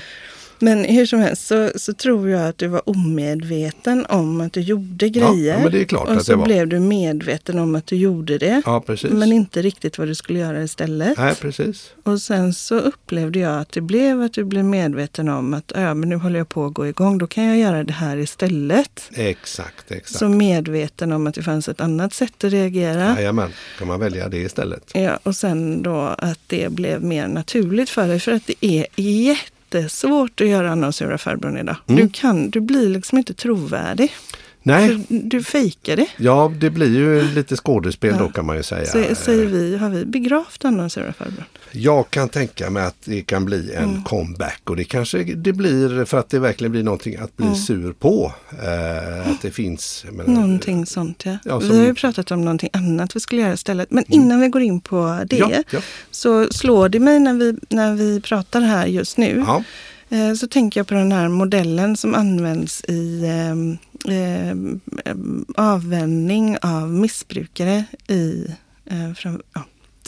Men 0.63 0.83
hur 0.85 1.05
som 1.05 1.19
helst 1.19 1.47
så, 1.47 1.71
så 1.75 1.93
tror 1.93 2.29
jag 2.29 2.47
att 2.47 2.57
du 2.57 2.67
var 2.67 2.89
omedveten 2.89 4.05
om 4.09 4.41
att 4.41 4.53
du 4.53 4.61
gjorde 4.61 5.09
grejer. 5.09 5.53
ja, 5.53 5.59
men 5.59 5.71
det 5.71 5.81
är 5.81 5.85
klart 5.85 6.07
och 6.07 6.13
att 6.13 6.25
så 6.25 6.31
det 6.31 6.35
var. 6.35 6.45
blev 6.45 6.67
du 6.67 6.79
medveten 6.79 7.59
om 7.59 7.75
att 7.75 7.87
du 7.87 7.95
gjorde 7.95 8.37
det. 8.37 8.61
ja, 8.65 8.83
precis. 8.85 9.11
Men 9.11 9.33
inte 9.33 9.61
riktigt 9.61 9.97
vad 9.97 10.07
du 10.07 10.15
skulle 10.15 10.39
göra 10.39 10.63
istället. 10.63 11.17
Nej, 11.17 11.35
precis. 11.35 11.93
Och 12.03 12.21
sen 12.21 12.53
så 12.53 12.75
upplevde 12.75 13.39
jag 13.39 13.59
att 13.59 13.71
det 13.71 13.81
blev 13.81 14.21
att 14.21 14.33
du 14.33 14.43
blev 14.43 14.65
medveten 14.65 15.29
om 15.29 15.53
att 15.53 15.71
ja, 15.75 15.93
men 15.93 16.09
nu 16.09 16.15
håller 16.15 16.39
jag 16.39 16.49
på 16.49 16.65
att 16.65 16.73
gå 16.73 16.87
igång. 16.87 17.17
Då 17.17 17.27
kan 17.27 17.43
jag 17.43 17.57
göra 17.57 17.83
det 17.83 17.93
här 17.93 18.17
istället. 18.17 19.09
Exakt, 19.13 19.91
exakt. 19.91 20.19
Så 20.19 20.29
medveten 20.29 21.11
om 21.11 21.27
att 21.27 21.35
det 21.35 21.43
fanns 21.43 21.69
ett 21.69 21.81
annat 21.81 22.13
sätt 22.13 22.43
att 22.43 22.51
reagera. 22.51 23.15
Jajamän, 23.15 23.49
kan 23.77 23.87
man 23.87 23.99
välja 23.99 24.29
det 24.29 24.37
istället. 24.37 24.91
Ja, 24.93 25.19
och 25.23 25.35
sen 25.35 25.83
då 25.83 26.15
att 26.17 26.39
det 26.47 26.71
blev 26.71 27.03
mer 27.03 27.27
naturligt 27.27 27.89
för 27.89 28.07
dig. 28.07 28.19
För 28.19 28.31
att 28.31 28.47
det 28.47 28.65
är 28.65 28.85
jättesvårt 29.73 30.41
att 30.41 30.47
göra 30.47 30.71
Anna 30.71 30.87
och 30.87 30.95
sura 30.95 31.17
farbrorn 31.17 31.57
idag. 31.57 31.75
Mm. 31.87 32.01
Du, 32.01 32.09
kan, 32.09 32.49
du 32.49 32.61
blir 32.61 32.89
liksom 32.89 33.17
inte 33.17 33.33
trovärdig. 33.33 34.11
Nej, 34.65 34.87
För 34.87 35.03
du 35.09 35.43
fejkar 35.43 35.95
det. 35.95 36.07
ja 36.17 36.51
det 36.59 36.69
blir 36.69 36.95
ju 36.97 37.21
lite 37.35 37.55
skådespel 37.55 38.17
då 38.17 38.23
Ja. 38.25 38.31
kan 38.31 38.45
man 38.45 38.57
ju 38.57 38.63
säga. 38.63 38.85
Så, 38.85 39.15
säger 39.15 39.45
vi, 39.45 39.77
har 39.77 39.89
vi 39.89 40.05
begravt 40.05 40.61
den 40.61 40.77
då, 40.77 40.89
sura 40.89 41.13
farbrorn? 41.13 41.45
Jag 41.71 42.09
kan 42.09 42.29
tänka 42.29 42.69
mig 42.69 42.83
att 42.85 42.95
det 43.05 43.21
kan 43.21 43.45
bli 43.45 43.73
en 43.73 43.83
Mm. 43.89 44.03
comeback 44.03 44.61
och 44.69 44.75
det 44.75 44.83
kanske 44.83 45.23
det 45.23 45.53
blir 45.53 46.05
för 46.05 46.17
att 46.19 46.29
det 46.29 46.39
verkligen 46.39 46.71
blir 46.71 46.83
någonting 46.83 47.15
att 47.15 47.37
bli 47.37 47.45
Mm. 47.45 47.57
sur 47.57 47.93
på. 47.93 48.33
Eh, 48.49 49.31
att 49.31 49.41
det 49.41 49.51
finns. 49.51 50.05
menar, 50.11 50.33
Någonting 50.41 50.85
sånt 50.85 51.25
ja. 51.25 51.37
Ja, 51.45 51.57
Vi 51.59 51.67
som- 51.67 51.77
har 51.77 51.85
ju 51.85 51.93
pratat 51.95 52.31
om 52.31 52.41
någonting 52.41 52.69
annat 52.73 53.15
vi 53.15 53.19
skulle 53.19 53.41
göra 53.41 53.53
istället. 53.53 53.91
Men 53.91 54.03
innan 54.07 54.39
vi 54.39 54.47
går 54.47 54.61
in 54.61 54.81
på 54.81 55.19
det 55.29 55.37
Ja, 55.37 55.51
ja. 55.69 55.79
så 56.11 56.47
slår 56.51 56.89
det 56.89 56.99
mig 56.99 57.19
när 57.19 57.33
vi, 57.33 57.55
när 57.69 57.93
vi 57.95 58.21
pratar 58.21 58.61
här 58.61 58.85
just 58.87 59.17
nu. 59.17 59.45
Eh, 60.09 60.33
så 60.33 60.47
tänker 60.47 60.79
jag 60.79 60.87
på 60.87 60.93
den 60.93 61.11
här 61.11 61.27
modellen 61.29 61.97
som 61.97 62.15
används 62.15 62.83
i 62.87 63.25
ehm, 63.25 63.77
ehm, 64.09 64.79
ehm, 65.05 65.45
avvänjning 65.57 66.57
av 66.61 66.89
missbrukare 66.93 67.83
i 68.07 68.47
eh, 68.85 69.13
fram, 69.13 69.41
ja, 69.53 69.61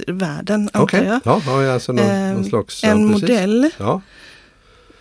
världen, 0.07 0.69
antar 0.73 0.97
jag. 1.03 1.19
Ja, 1.23 1.41
ja, 1.45 1.73
alltså 1.73 1.91
någon, 1.93 2.05
Eh, 2.05 2.33
någon 2.33 2.45
slags... 2.45 2.83
en 2.83 2.89
ja, 2.89 3.07
modell. 3.07 3.69
Ja, 3.77 4.01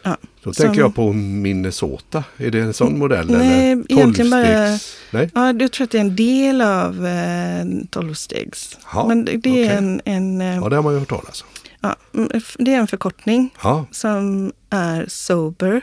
Ja, 0.07 0.17
då 0.43 0.53
som- 0.53 0.65
tänker 0.65 0.81
jag 0.81 0.95
på 0.95 1.13
Minnesota. 1.13 2.25
Är 2.37 2.51
det 2.51 2.61
en 2.61 2.73
sån 2.75 2.99
modell? 2.99 3.31
Nej, 3.31 3.73
eller? 3.73 3.93
egentligen 3.93 4.31
bara- 4.31 4.79
Nej? 5.11 5.31
Ja, 5.35 5.53
jag 5.61 5.73
tror 5.73 5.85
att 5.85 5.91
det 5.91 5.99
är 5.99 6.01
en 6.01 6.17
del 6.17 6.61
av 6.61 7.07
eh, 7.07 7.65
tolvstegs. 7.91 8.79
Ja, 8.95 9.07
Men 9.09 9.25
det 9.25 9.37
okej. 9.39 9.67
är 9.67 9.77
en, 9.79 10.01
en, 10.05 10.41
eh, 10.41 10.55
Ja, 10.57 10.69
det 10.69 10.77
har 10.77 10.83
man 10.83 10.93
ju 10.93 10.99
hört 10.99 11.09
talas 11.09 11.43
om. 11.43 11.49
ja, 11.81 11.97
mm, 12.15 12.29
det 12.59 12.75
är 12.75 12.79
en 12.79 12.87
förkortning 12.87 13.55
som 13.91 14.53
är 14.71 15.05
sober. 15.09 15.83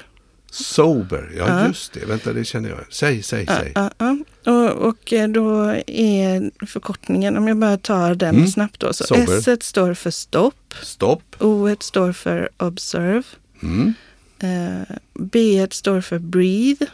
Sober. 0.52 1.32
Ja, 1.38 1.48
Ja. 1.48 1.68
just 1.68 1.94
det. 1.94 2.06
Vänta, 2.06 2.34
det 2.34 2.46
känner 2.46 2.70
jag. 2.70 2.80
Säg, 2.90 3.24
säg, 3.24 3.46
Ja, 3.48 3.58
säg. 3.60 3.72
ja. 3.76 4.18
Och, 4.46 4.72
och 4.88 5.14
eh, 5.14 5.28
då 5.28 5.62
är 5.88 6.66
förkortningen, 6.66 7.38
om 7.38 7.48
jag 7.48 7.58
bara 7.58 7.78
tar 7.78 8.16
den 8.16 8.36
Mm. 8.36 8.48
snabbt 8.48 8.80
då. 8.80 8.94
Så 8.94 9.04
Sober. 9.04 9.38
S 9.54 9.64
står 9.66 9.94
för 9.94 10.12
stopp, 10.12 10.74
Stopp. 10.84 11.24
O 11.40 11.76
står 11.80 12.12
för 12.14 12.50
observe, 12.58 13.24
Mm. 13.64 13.94
eh, 14.40 14.96
B 15.14 15.68
står 15.72 16.02
för 16.02 16.20
breathe, 16.20 16.86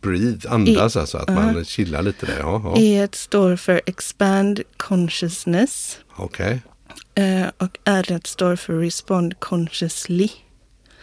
Breathe, 0.00 0.48
andas 0.48 0.96
alltså. 0.96 1.18
Att 1.18 1.28
man 1.28 1.64
chillar 1.64 2.02
lite 2.02 2.26
där. 2.26 2.38
Ja, 2.38 2.62
ja. 2.64 2.80
E 2.82 3.08
står 3.12 3.56
för 3.56 3.80
expand 3.86 4.60
consciousness 4.76 5.98
Okej. 6.16 6.60
eh, 7.14 7.46
och 7.58 7.78
R 7.84 8.20
står 8.24 8.56
för 8.56 8.72
respond 8.72 9.40
consciously. 9.40 10.28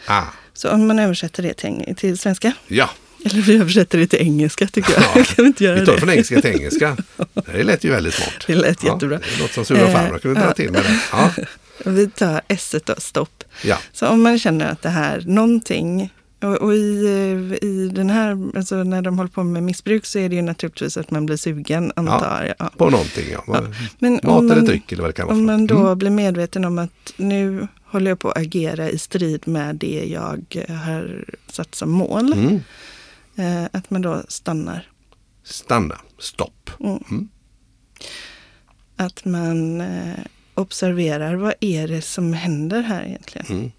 Ah, 0.06 0.24
Så 0.54 0.70
om 0.70 0.88
man 0.88 1.00
översätter 1.00 1.44
det 1.44 1.54
till, 1.54 1.96
till 1.98 2.18
svenska, 2.18 2.54
ja. 2.68 2.90
eller 3.26 3.42
vi 3.42 3.56
översätter 3.58 3.98
det 3.98 4.08
till 4.08 4.20
engelska 4.22 4.68
tycker 4.68 4.94
jag. 4.94 5.04
Ja. 5.16 5.24
kan 5.36 5.44
vi 5.44 5.48
inte 5.48 5.64
göra 5.64 5.80
Vi 5.80 5.86
tar 5.86 5.94
det? 5.94 6.00
från 6.00 6.10
engelska 6.10 6.42
till 6.42 6.52
engelska. 6.52 6.98
Det 7.54 7.64
lät 7.64 7.84
ju 7.84 7.92
väldigt 7.92 8.14
smart. 8.14 8.34
Det 8.48 8.56
lät 8.56 8.84
jättebra. 8.84 9.18
Det 9.18 9.42
något 9.42 9.52
som 9.52 9.66
sura 9.66 9.80
Eh, 9.82 9.92
farbror 9.94 10.20
kunde 10.20 10.40
dra 10.40 10.48
ja. 10.48 10.54
till 10.54 10.72
med 10.72 10.84
det. 10.84 11.00
Ja, 11.12 11.32
Vi 11.92 12.10
tar 12.10 12.42
S 12.48 12.76
då, 12.86 12.94
stopp. 12.98 13.44
ja. 13.64 13.78
Så 13.94 14.08
om 14.08 14.22
man 14.24 14.40
känner 14.40 14.72
att 14.72 14.82
det 14.82 14.90
här, 14.90 15.24
någonting, 15.26 16.14
och, 16.44 16.56
och 16.58 16.74
i, 16.76 16.78
i 17.62 17.92
den 17.94 18.10
här, 18.10 18.58
alltså 18.58 18.76
när 18.84 19.02
de 19.02 19.18
håller 19.18 19.30
på 19.32 19.44
med 19.44 19.64
missbruk 19.64 20.06
så 20.06 20.20
är 20.20 20.30
det 20.30 20.36
ju 20.36 20.42
naturligtvis 20.42 20.98
att 20.98 21.12
man 21.12 21.26
blir 21.26 21.38
sugen, 21.38 21.92
antar 21.96 22.44
jag. 22.48 22.56
Ja. 22.60 22.72
på 22.78 22.90
någonting. 22.90 23.26
Ja. 23.32 23.44
Ja. 23.48 23.62
Men 24.00 24.14
Mat 24.14 24.26
om 24.26 24.46
eller 24.46 24.56
man, 24.56 24.66
dryck 24.66 24.92
eller 24.92 25.02
vad 25.02 25.10
det 25.10 25.14
kan 25.14 25.26
vara. 25.28 25.36
om 25.38 25.46
man 25.46 25.68
då 25.68 25.80
Mm. 25.80 25.98
blir 25.98 26.10
medveten 26.10 26.66
om 26.66 26.78
att 26.78 27.14
nu 27.18 27.68
håller 27.94 28.12
jag 28.12 28.20
på 28.20 28.32
att 28.32 28.38
agera 28.38 28.90
i 28.90 28.98
strid 29.00 29.48
med 29.48 29.76
det 29.76 30.06
jag 30.08 30.46
eh, 30.50 30.76
har 30.76 31.26
satt 31.50 31.76
som 31.76 31.92
mål, 31.92 32.34
Mm. 32.34 32.60
eh, 33.36 33.70
att 33.74 33.90
man 33.90 34.02
då 34.02 34.24
stannar. 34.28 34.90
Stanna, 35.44 35.98
stopp. 36.20 36.70
Mm. 36.80 37.04
Mm. 37.12 37.30
Att 38.96 39.26
man 39.26 39.82
eh, 39.82 40.20
observerar 40.54 41.36
vad 41.36 41.54
är 41.60 41.88
det 41.88 42.02
som 42.02 42.34
händer 42.34 42.82
här 42.82 43.04
egentligen. 43.06 43.48
Mm. 43.50 43.72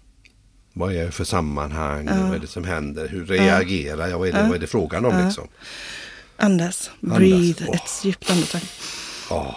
Vad 0.73 0.93
är 0.95 1.05
det 1.05 1.11
för 1.11 1.23
sammanhang? 1.23 2.07
Ja. 2.11 2.27
Vad 2.27 2.35
är 2.35 2.39
det 2.39 2.47
som 2.47 2.63
händer? 2.63 3.07
Hur 3.07 3.25
reagerar 3.25 4.07
jag? 4.07 4.19
Vad 4.19 4.27
är 4.27 4.31
det, 4.33 4.39
Ja. 4.39 4.45
vad 4.47 4.55
är 4.55 4.59
det 4.59 4.67
frågan 4.67 5.05
om? 5.05 5.25
Liksom? 5.25 5.47
Andas, 6.37 6.91
Andas. 7.01 7.17
breathe, 7.19 7.65
Åh. 7.69 7.75
ett 7.75 8.05
djupt 8.05 8.31
andetag. 8.31 8.61
Ja. 9.29 9.55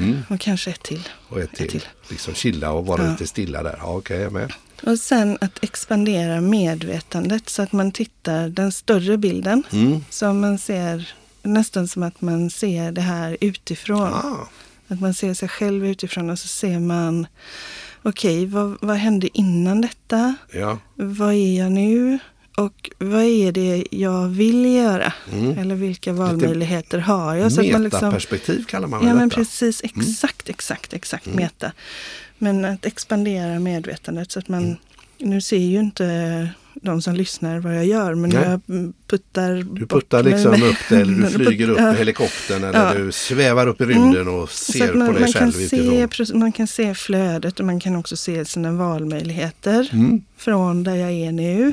Mm. 0.00 0.22
Och 0.28 0.40
kanske 0.40 0.70
ett 0.70 0.82
till. 0.82 1.08
Och 1.28 1.40
ett 1.40 1.52
till. 1.54 1.68
till. 1.70 1.84
Liksom 2.10 2.34
chilla 2.34 2.72
och 2.72 2.86
vara 2.86 3.04
Ja. 3.04 3.10
lite 3.10 3.26
stilla 3.26 3.62
där. 3.62 3.76
Ja, 3.78 3.96
Okej, 3.96 4.16
jag 4.16 4.26
är 4.26 4.30
med. 4.30 4.52
Och 4.86 4.98
sen 4.98 5.38
att 5.40 5.64
expandera 5.64 6.40
medvetandet 6.40 7.48
så 7.48 7.62
att 7.62 7.72
man 7.72 7.92
tittar 7.92 8.48
den 8.48 8.72
större 8.72 9.16
bilden. 9.16 9.62
Mm. 9.72 10.04
Så 10.10 10.32
man 10.32 10.58
ser 10.58 11.12
nästan 11.42 11.88
som 11.88 12.02
att 12.02 12.20
man 12.20 12.50
ser 12.50 12.92
det 12.92 13.00
här 13.00 13.36
utifrån. 13.40 14.02
Ah. 14.14 14.48
Att 14.88 15.00
man 15.00 15.14
ser 15.14 15.34
sig 15.34 15.48
själv 15.48 15.86
utifrån 15.86 16.30
och 16.30 16.38
så 16.38 16.48
ser 16.48 16.78
man 16.80 17.26
okej, 18.02 18.46
vad, 18.46 18.76
vad 18.80 18.96
hände 18.96 19.28
innan 19.38 19.80
detta? 19.80 20.34
Ja. 20.52 20.78
Vad 20.94 21.32
är 21.34 21.58
jag 21.58 21.72
nu? 21.72 22.18
Och 22.60 22.90
vad 22.98 23.22
är 23.22 23.52
det 23.52 23.84
jag 23.90 24.28
vill 24.28 24.66
göra? 24.74 25.12
Mm. 25.32 25.58
Eller 25.58 25.74
vilka 25.74 26.12
valmöjligheter 26.12 26.98
har 26.98 27.34
jag? 27.34 27.52
Så 27.52 27.60
att 27.60 27.72
man 27.72 27.82
liksom, 27.82 28.00
Metaperspektiv 28.06 28.64
kallar 28.64 28.88
man 28.88 29.00
väl 29.00 29.08
Ja 29.08 29.14
men 29.14 29.28
detta? 29.28 29.40
precis, 29.40 29.80
exakt, 29.84 30.48
exakt, 30.48 30.92
exakt 30.92 31.26
Mm. 31.26 31.36
meta. 31.36 31.72
Men 32.38 32.64
att 32.64 32.86
expandera 32.86 33.58
medvetandet 33.58 34.32
så 34.32 34.38
att 34.38 34.48
man, 34.48 34.76
nu 35.18 35.40
ser 35.40 35.56
ju 35.56 35.78
inte 35.80 36.48
de 36.74 37.02
som 37.02 37.14
lyssnar 37.14 37.58
vad 37.58 37.76
jag 37.76 37.86
gör 37.86 38.14
men 38.14 38.30
Nej. 38.30 38.42
jag 38.44 38.60
puttar 39.06 39.52
Du 39.80 39.86
puttar 39.86 40.22
liksom 40.22 40.50
med 40.50 40.62
upp 40.62 40.76
det 40.88 40.96
eller 40.96 41.12
du 41.14 41.26
flyger 41.44 41.70
upp 41.70 41.78
Ja. 41.80 41.94
i 41.94 41.96
helikoptern 41.96 42.64
eller 42.64 42.78
Ja. 42.94 42.94
du 43.04 43.12
svävar 43.12 43.66
upp 43.66 43.80
i 43.80 43.84
rymden 43.84 44.28
och 44.28 44.50
Så 44.50 44.72
ser 44.72 44.94
man, 44.94 45.06
på 45.06 45.12
dig 45.12 45.22
man, 45.22 45.32
kan 45.32 45.52
själv 45.52 45.68
se, 45.68 45.76
utifrån. 45.76 46.08
precis, 46.08 46.34
man 46.34 46.52
kan 46.52 46.66
se 46.66 46.94
flödet 46.94 47.60
och 47.60 47.66
man 47.66 47.80
kan 47.80 47.96
också 47.96 48.16
se 48.16 48.44
sina 48.44 48.72
valmöjligheter 48.72 49.88
Mm. 49.92 50.22
från 50.36 50.82
där 50.84 50.94
jag 50.94 51.10
är 51.12 51.32
nu. 51.32 51.72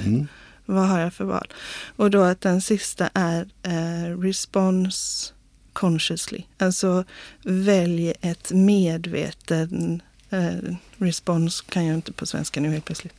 Vad 0.69 0.87
har 0.87 0.99
jag 0.99 1.13
för 1.13 1.23
val? 1.25 1.47
Och 1.95 2.11
då 2.11 2.21
att 2.23 2.41
den 2.41 2.61
sista 2.61 3.09
är 3.13 3.47
eh, 3.63 4.19
response 4.19 5.33
consciously. 5.73 6.43
Alltså 6.57 7.03
välj 7.43 8.13
ett 8.21 8.51
medveten 8.51 10.01
eh, 10.29 10.73
respons 10.97 11.61
kan 11.61 11.85
jag 11.85 11.93
inte 11.95 12.11
på 12.13 12.25
svenska 12.25 12.59
nu 12.61 12.69
helt 12.69 12.85
plötsligt. 12.85 13.13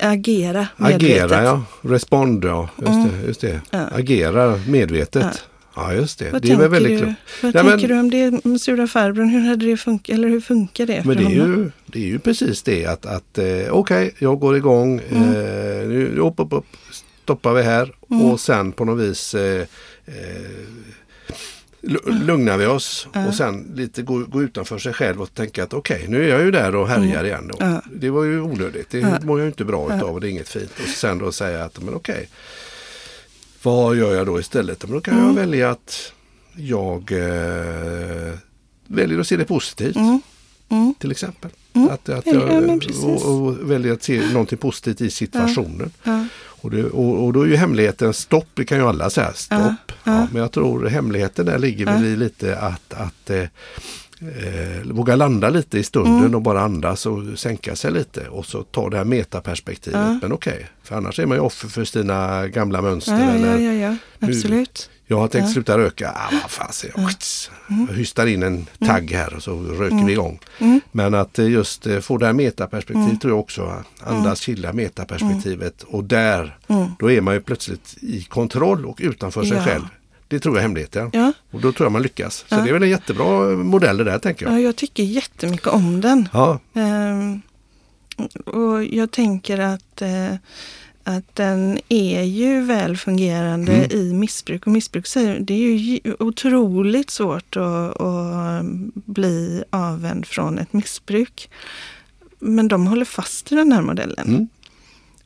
Agera 0.00 0.68
medvetet. 0.76 1.02
Agera 1.32 1.44
ja, 1.44 1.64
respond 1.82 2.44
ja. 2.44 2.68
Just, 2.78 2.88
Mm. 2.92 3.08
det, 3.20 3.26
just 3.26 3.40
det. 3.40 3.60
Ja. 3.70 3.86
Agera 3.92 4.56
medvetet. 4.68 5.22
Ja. 5.22 5.30
Ja, 5.76 5.94
just 5.94 6.18
det. 6.18 6.30
Vad 6.30 6.42
det 6.42 6.48
tänker, 6.48 6.68
väldigt 6.68 6.98
du, 6.98 7.04
klokt. 7.04 7.20
vad 7.42 7.54
Nej, 7.54 7.64
men- 7.64 7.72
tänker 7.72 7.88
du 7.94 8.00
om 8.00 8.10
det 8.10 8.44
med 8.44 8.60
sura 8.60 8.86
farbrorn? 8.86 9.28
Hur 9.28 9.40
hade 9.48 9.66
det 9.66 9.76
funkat? 9.76 10.14
Eller 10.14 10.28
hur 10.28 10.40
funkar 10.40 10.86
det? 10.86 11.04
Men 11.04 11.16
det 11.16 11.22
är, 11.22 11.40
honom? 11.40 11.62
ju, 11.64 11.70
det 11.86 11.98
är 11.98 12.06
ju 12.06 12.18
precis 12.18 12.62
det 12.62 12.86
att, 12.86 13.06
att 13.06 13.38
eh, 13.38 13.44
okej, 13.70 14.14
jag 14.18 14.38
går 14.40 14.56
igång. 14.56 15.00
Mm. 15.10 15.22
Eh, 15.28 15.88
nu 15.88 16.18
upp, 16.18 16.34
upp, 16.40 16.52
upp, 16.52 16.66
stoppar 17.24 17.52
vi 17.52 17.62
här 17.62 17.94
Mm. 18.10 18.24
och 18.24 18.40
sen 18.40 18.72
på 18.72 18.84
något 18.84 19.00
vis 19.00 19.34
eh, 19.34 19.66
eh, 20.06 20.14
lu- 21.82 22.24
lugnar 22.26 22.58
vi 22.58 22.66
oss 22.66 23.08
Ja. 23.12 23.26
och 23.26 23.34
sen 23.34 23.72
lite 23.74 24.02
gå, 24.02 24.18
gå 24.18 24.42
utanför 24.42 24.78
sig 24.78 24.92
själv 24.92 25.22
och 25.22 25.34
tänka 25.34 25.62
att 25.62 25.74
okej, 25.74 26.04
nu 26.08 26.24
är 26.24 26.28
jag 26.28 26.40
ju 26.42 26.50
där 26.50 26.74
och 26.74 26.88
härjar 26.88 27.24
igen. 27.24 27.50
Då. 27.58 27.64
Mm. 27.66 27.80
Det 27.94 28.10
var 28.10 28.24
ju 28.24 28.40
onödigt, 28.40 28.90
det 28.90 29.24
mår 29.24 29.40
jag 29.40 29.48
inte 29.48 29.64
bra 29.64 29.96
utav 29.96 30.14
och 30.14 30.20
det 30.20 30.26
är 30.28 30.30
inget 30.30 30.48
fint. 30.48 30.72
Och 30.82 30.88
sen 30.88 31.18
då 31.18 31.32
säga 31.32 31.64
att 31.64 31.82
men 31.82 31.94
okej, 31.94 32.28
vad 33.62 33.96
gör 33.96 34.14
jag 34.14 34.26
då 34.26 34.40
istället? 34.40 34.82
Men 34.84 34.92
då 34.92 35.00
kan 35.00 35.14
Mm. 35.14 35.26
jag 35.26 35.34
välja 35.34 35.70
att 35.70 36.12
jag 36.56 37.12
eh, 37.12 38.34
väljer 38.86 39.18
att 39.18 39.26
se 39.26 39.36
det 39.36 39.44
positivt 39.44 39.96
Mm. 39.96 40.20
Mm. 40.68 40.94
till 40.98 41.10
exempel. 41.10 41.50
Mm. 41.72 41.88
Att, 41.88 42.08
att 42.08 42.26
Ja, 42.26 42.32
jag, 42.32 42.82
och, 43.04 43.42
och 43.42 43.70
väljer 43.70 43.92
att 43.92 44.02
se 44.02 44.26
någonting 44.32 44.58
positivt 44.58 45.00
i 45.00 45.10
situationen. 45.10 45.90
Ja. 46.02 46.26
Och, 46.44 46.70
det, 46.70 46.84
och, 46.84 47.24
och 47.24 47.32
då 47.32 47.42
är 47.42 47.46
ju 47.46 47.56
hemligheten 47.56 48.14
stopp, 48.14 48.46
det 48.54 48.64
kan 48.64 48.78
ju 48.78 48.84
alla 48.84 49.10
säga, 49.10 49.32
stopp. 49.32 49.58
Ja, 49.60 49.74
Ja, 50.04 50.28
men 50.32 50.42
jag 50.42 50.52
tror 50.52 50.86
hemligheten 50.86 51.46
där 51.46 51.58
ligger 51.58 51.86
väl 51.86 52.04
i 52.04 52.16
lite 52.16 52.58
att, 52.58 52.94
att 52.94 53.30
eh, 53.30 53.44
eh, 54.22 54.92
våga 54.92 55.16
landa 55.16 55.50
lite 55.50 55.78
i 55.78 55.82
stunden 55.84 56.18
Mm. 56.18 56.34
och 56.34 56.42
bara 56.42 56.60
andas 56.60 57.06
och 57.06 57.38
sänka 57.38 57.76
sig 57.76 57.90
lite 57.92 58.28
och 58.28 58.46
så 58.46 58.62
ta 58.62 58.90
det 58.90 58.96
här 58.96 59.04
metaperspektivet. 59.04 60.00
Ja. 60.00 60.18
Men 60.22 60.32
okej, 60.32 60.66
för 60.82 60.96
annars 60.96 61.18
är 61.18 61.26
man 61.26 61.36
ju 61.36 61.40
offer 61.42 61.68
för 61.68 61.84
sina 61.84 62.48
gamla 62.48 62.82
mönster. 62.82 63.12
Ja, 63.12 63.24
ja, 63.24 63.30
eller, 63.30 63.58
ja, 63.58 63.72
ja, 63.72 63.96
ja. 64.20 64.28
absolut. 64.28 64.90
Jag 65.06 65.18
har 65.18 65.28
tänkt 65.28 65.46
Ja. 65.46 65.52
sluta 65.52 65.78
röka. 65.78 66.10
Ah, 66.10 66.28
vad 66.42 66.50
fasen, 66.50 66.90
jag, 66.96 67.10
jag 67.88 67.94
hystar 67.94 68.26
in 68.26 68.42
en 68.42 68.66
tagg 68.86 69.10
här 69.12 69.34
och 69.34 69.42
så 69.42 69.60
röker 69.62 69.92
Mm. 69.94 70.06
vi 70.06 70.12
igång. 70.12 70.38
Mm. 70.58 70.80
Men 70.92 71.14
att 71.14 71.38
eh, 71.38 71.48
just 71.48 71.86
eh, 71.86 72.00
få 72.00 72.18
det 72.18 72.26
här 72.26 72.32
metaperspektivet 72.32 73.06
Mm. 73.08 73.18
tror 73.18 73.32
jag 73.32 73.40
också. 73.40 73.84
Andas, 74.00 74.40
chilla 74.40 74.72
metaperspektivet. 74.72 75.82
Och 75.82 76.04
där, 76.04 76.58
Mm. 76.68 76.88
då 76.98 77.10
är 77.10 77.20
man 77.20 77.34
ju 77.34 77.40
plötsligt 77.40 77.94
i 78.00 78.22
kontroll 78.22 78.86
och 78.86 78.98
utanför 79.02 79.42
sig 79.44 79.56
Ja. 79.56 79.64
själv. 79.64 79.84
Det 80.32 80.40
tror 80.40 80.54
jag 80.54 80.58
är 80.58 80.62
hemligheten. 80.62 81.10
Ja. 81.12 81.32
Och 81.50 81.60
då 81.60 81.72
tror 81.72 81.84
jag 81.84 81.92
man 81.92 82.02
lyckas. 82.02 82.36
Så 82.48 82.54
Ja. 82.54 82.60
det 82.60 82.68
är 82.68 82.72
väl 82.72 82.82
en 82.82 82.90
jättebra 82.90 83.48
modell 83.56 83.96
det 83.96 84.04
där 84.04 84.18
tänker 84.18 84.46
jag. 84.46 84.54
ja, 84.54 84.58
jag 84.60 84.76
tycker 84.76 85.02
jättemycket 85.02 85.66
om 85.66 86.00
den. 86.00 86.28
Ja, 86.32 86.58
Ehm, 86.74 87.40
och 88.46 88.84
jag 88.84 89.10
tänker 89.10 89.58
att 89.58 90.02
eh, 90.02 90.34
att 91.04 91.34
den 91.34 91.78
är 91.88 92.22
ju 92.22 92.60
väl 92.64 92.96
fungerande 92.96 93.72
Mm. 93.72 93.90
i 93.90 94.12
missbruk. 94.12 94.66
Och 94.66 94.72
missbruk 94.72 95.06
det 95.40 95.54
är 95.54 95.76
ju 95.76 96.00
otroligt 96.18 97.10
svårt 97.10 97.56
att, 97.56 98.00
att 98.00 98.64
bli 98.94 99.64
avvänd 99.70 100.26
från 100.26 100.58
ett 100.58 100.72
missbruk. 100.72 101.50
Men 102.38 102.68
de 102.68 102.86
håller 102.86 103.04
fast 103.04 103.52
i 103.52 103.54
den 103.54 103.72
här 103.72 103.82
modellen. 103.82 104.28
Mm. 104.28 104.48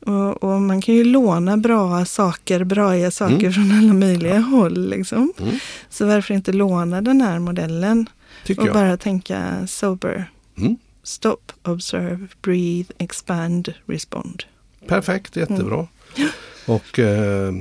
Och, 0.07 0.43
och 0.43 0.61
man 0.61 0.81
kan 0.81 0.95
ju 0.95 1.03
låna 1.03 1.57
bra 1.57 2.05
saker, 2.05 2.63
braiga 2.63 3.11
saker 3.11 3.35
Mm. 3.35 3.53
från 3.53 3.71
alla 3.71 3.93
möjliga 3.93 4.39
håll. 4.39 4.89
Liksom. 4.89 5.33
Mm. 5.39 5.55
Så 5.89 6.05
varför 6.05 6.33
inte 6.33 6.51
låna 6.51 7.01
den 7.01 7.21
här 7.21 7.39
modellen 7.39 8.09
Tycker 8.45 8.61
och 8.61 8.67
jag. 8.67 8.73
bara 8.75 8.97
tänka 8.97 9.67
sober. 9.67 10.31
Mm. 10.57 10.77
Stop, 11.03 11.51
observe, 11.63 12.27
breathe, 12.41 12.93
expand, 12.97 13.73
respond. 13.85 14.43
Perfekt, 14.87 15.35
jättebra. 15.35 15.87
Mm. 16.17 16.29
Och 16.65 16.99
eh, 16.99 17.53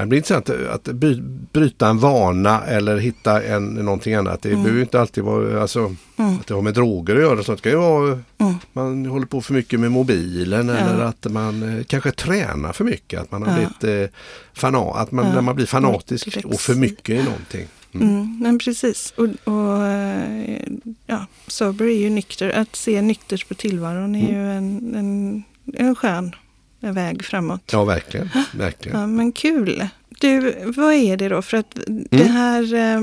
det 0.00 0.06
blir 0.06 0.18
intressant 0.18 0.50
att 0.50 0.84
by, 0.84 1.20
bryta 1.52 1.88
en 1.88 1.98
vana 1.98 2.60
eller 2.64 2.96
hitta 2.96 3.42
en, 3.42 3.64
någonting 3.74 4.14
annat. 4.14 4.42
Det 4.42 4.48
behöver 4.48 4.72
ju 4.72 4.80
inte 4.80 5.00
alltid 5.00 5.24
vara 5.24 5.62
alltså, 5.62 5.94
Mm. 6.16 6.34
att 6.36 6.46
det 6.46 6.54
har 6.54 6.62
med 6.62 6.74
droger 6.74 7.14
att 7.16 7.20
göra. 7.22 7.42
Så 7.42 7.52
det 7.54 7.60
kan 7.60 7.72
ju 7.72 7.78
vara 7.78 8.18
Mm. 8.38 8.54
man 8.72 9.06
håller 9.06 9.26
på 9.26 9.40
för 9.40 9.54
mycket 9.54 9.80
med 9.80 9.90
mobilen 9.92 10.68
Ja. 10.68 10.74
eller 10.74 11.04
att 11.04 11.26
man 11.32 11.78
eh, 11.78 11.84
kanske 11.84 12.10
tränar 12.10 12.72
för 12.72 12.84
mycket. 12.84 13.20
Att 13.20 13.32
man 13.32 13.42
har 13.42 13.48
Ja. 13.60 13.68
blivit 13.80 14.10
eh, 14.12 14.16
fana, 14.52 14.78
att 14.78 15.12
man, 15.12 15.26
Ja. 15.26 15.32
när 15.34 15.40
man 15.40 15.54
blir 15.56 15.66
fanatisk 15.66 16.38
och 16.44 16.60
för 16.60 16.74
mycket 16.74 17.20
i 17.20 17.22
någonting. 17.22 17.66
Mm. 17.94 18.08
Mm, 18.08 18.38
men 18.42 18.58
precis. 18.58 19.14
Och, 19.16 19.52
och 19.54 19.86
eh, 19.86 20.62
ja, 21.06 21.26
sober 21.46 21.84
är 21.84 21.98
ju 21.98 22.10
nykter. 22.10 22.50
Att 22.50 22.76
se 22.76 23.02
nyktert 23.02 23.48
på 23.48 23.54
tillvaron 23.54 24.14
är 24.14 24.20
Mm. 24.28 24.34
ju 24.34 24.52
en, 24.52 24.94
en, 24.94 25.42
en 25.74 25.94
skön 25.94 26.34
väg 26.80 27.24
framåt. 27.24 27.62
Ja, 27.72 27.84
verkligen. 27.84 28.30
verkligen. 28.52 29.00
Ja, 29.00 29.06
men 29.06 29.32
kul. 29.32 29.86
Du, 30.20 30.54
vad 30.76 30.94
är 30.94 31.16
det 31.16 31.28
då? 31.28 31.42
För 31.42 31.56
att 31.56 31.78
Mm. 31.88 32.06
det 32.10 32.24
här... 32.24 32.74
Eh, 32.74 33.00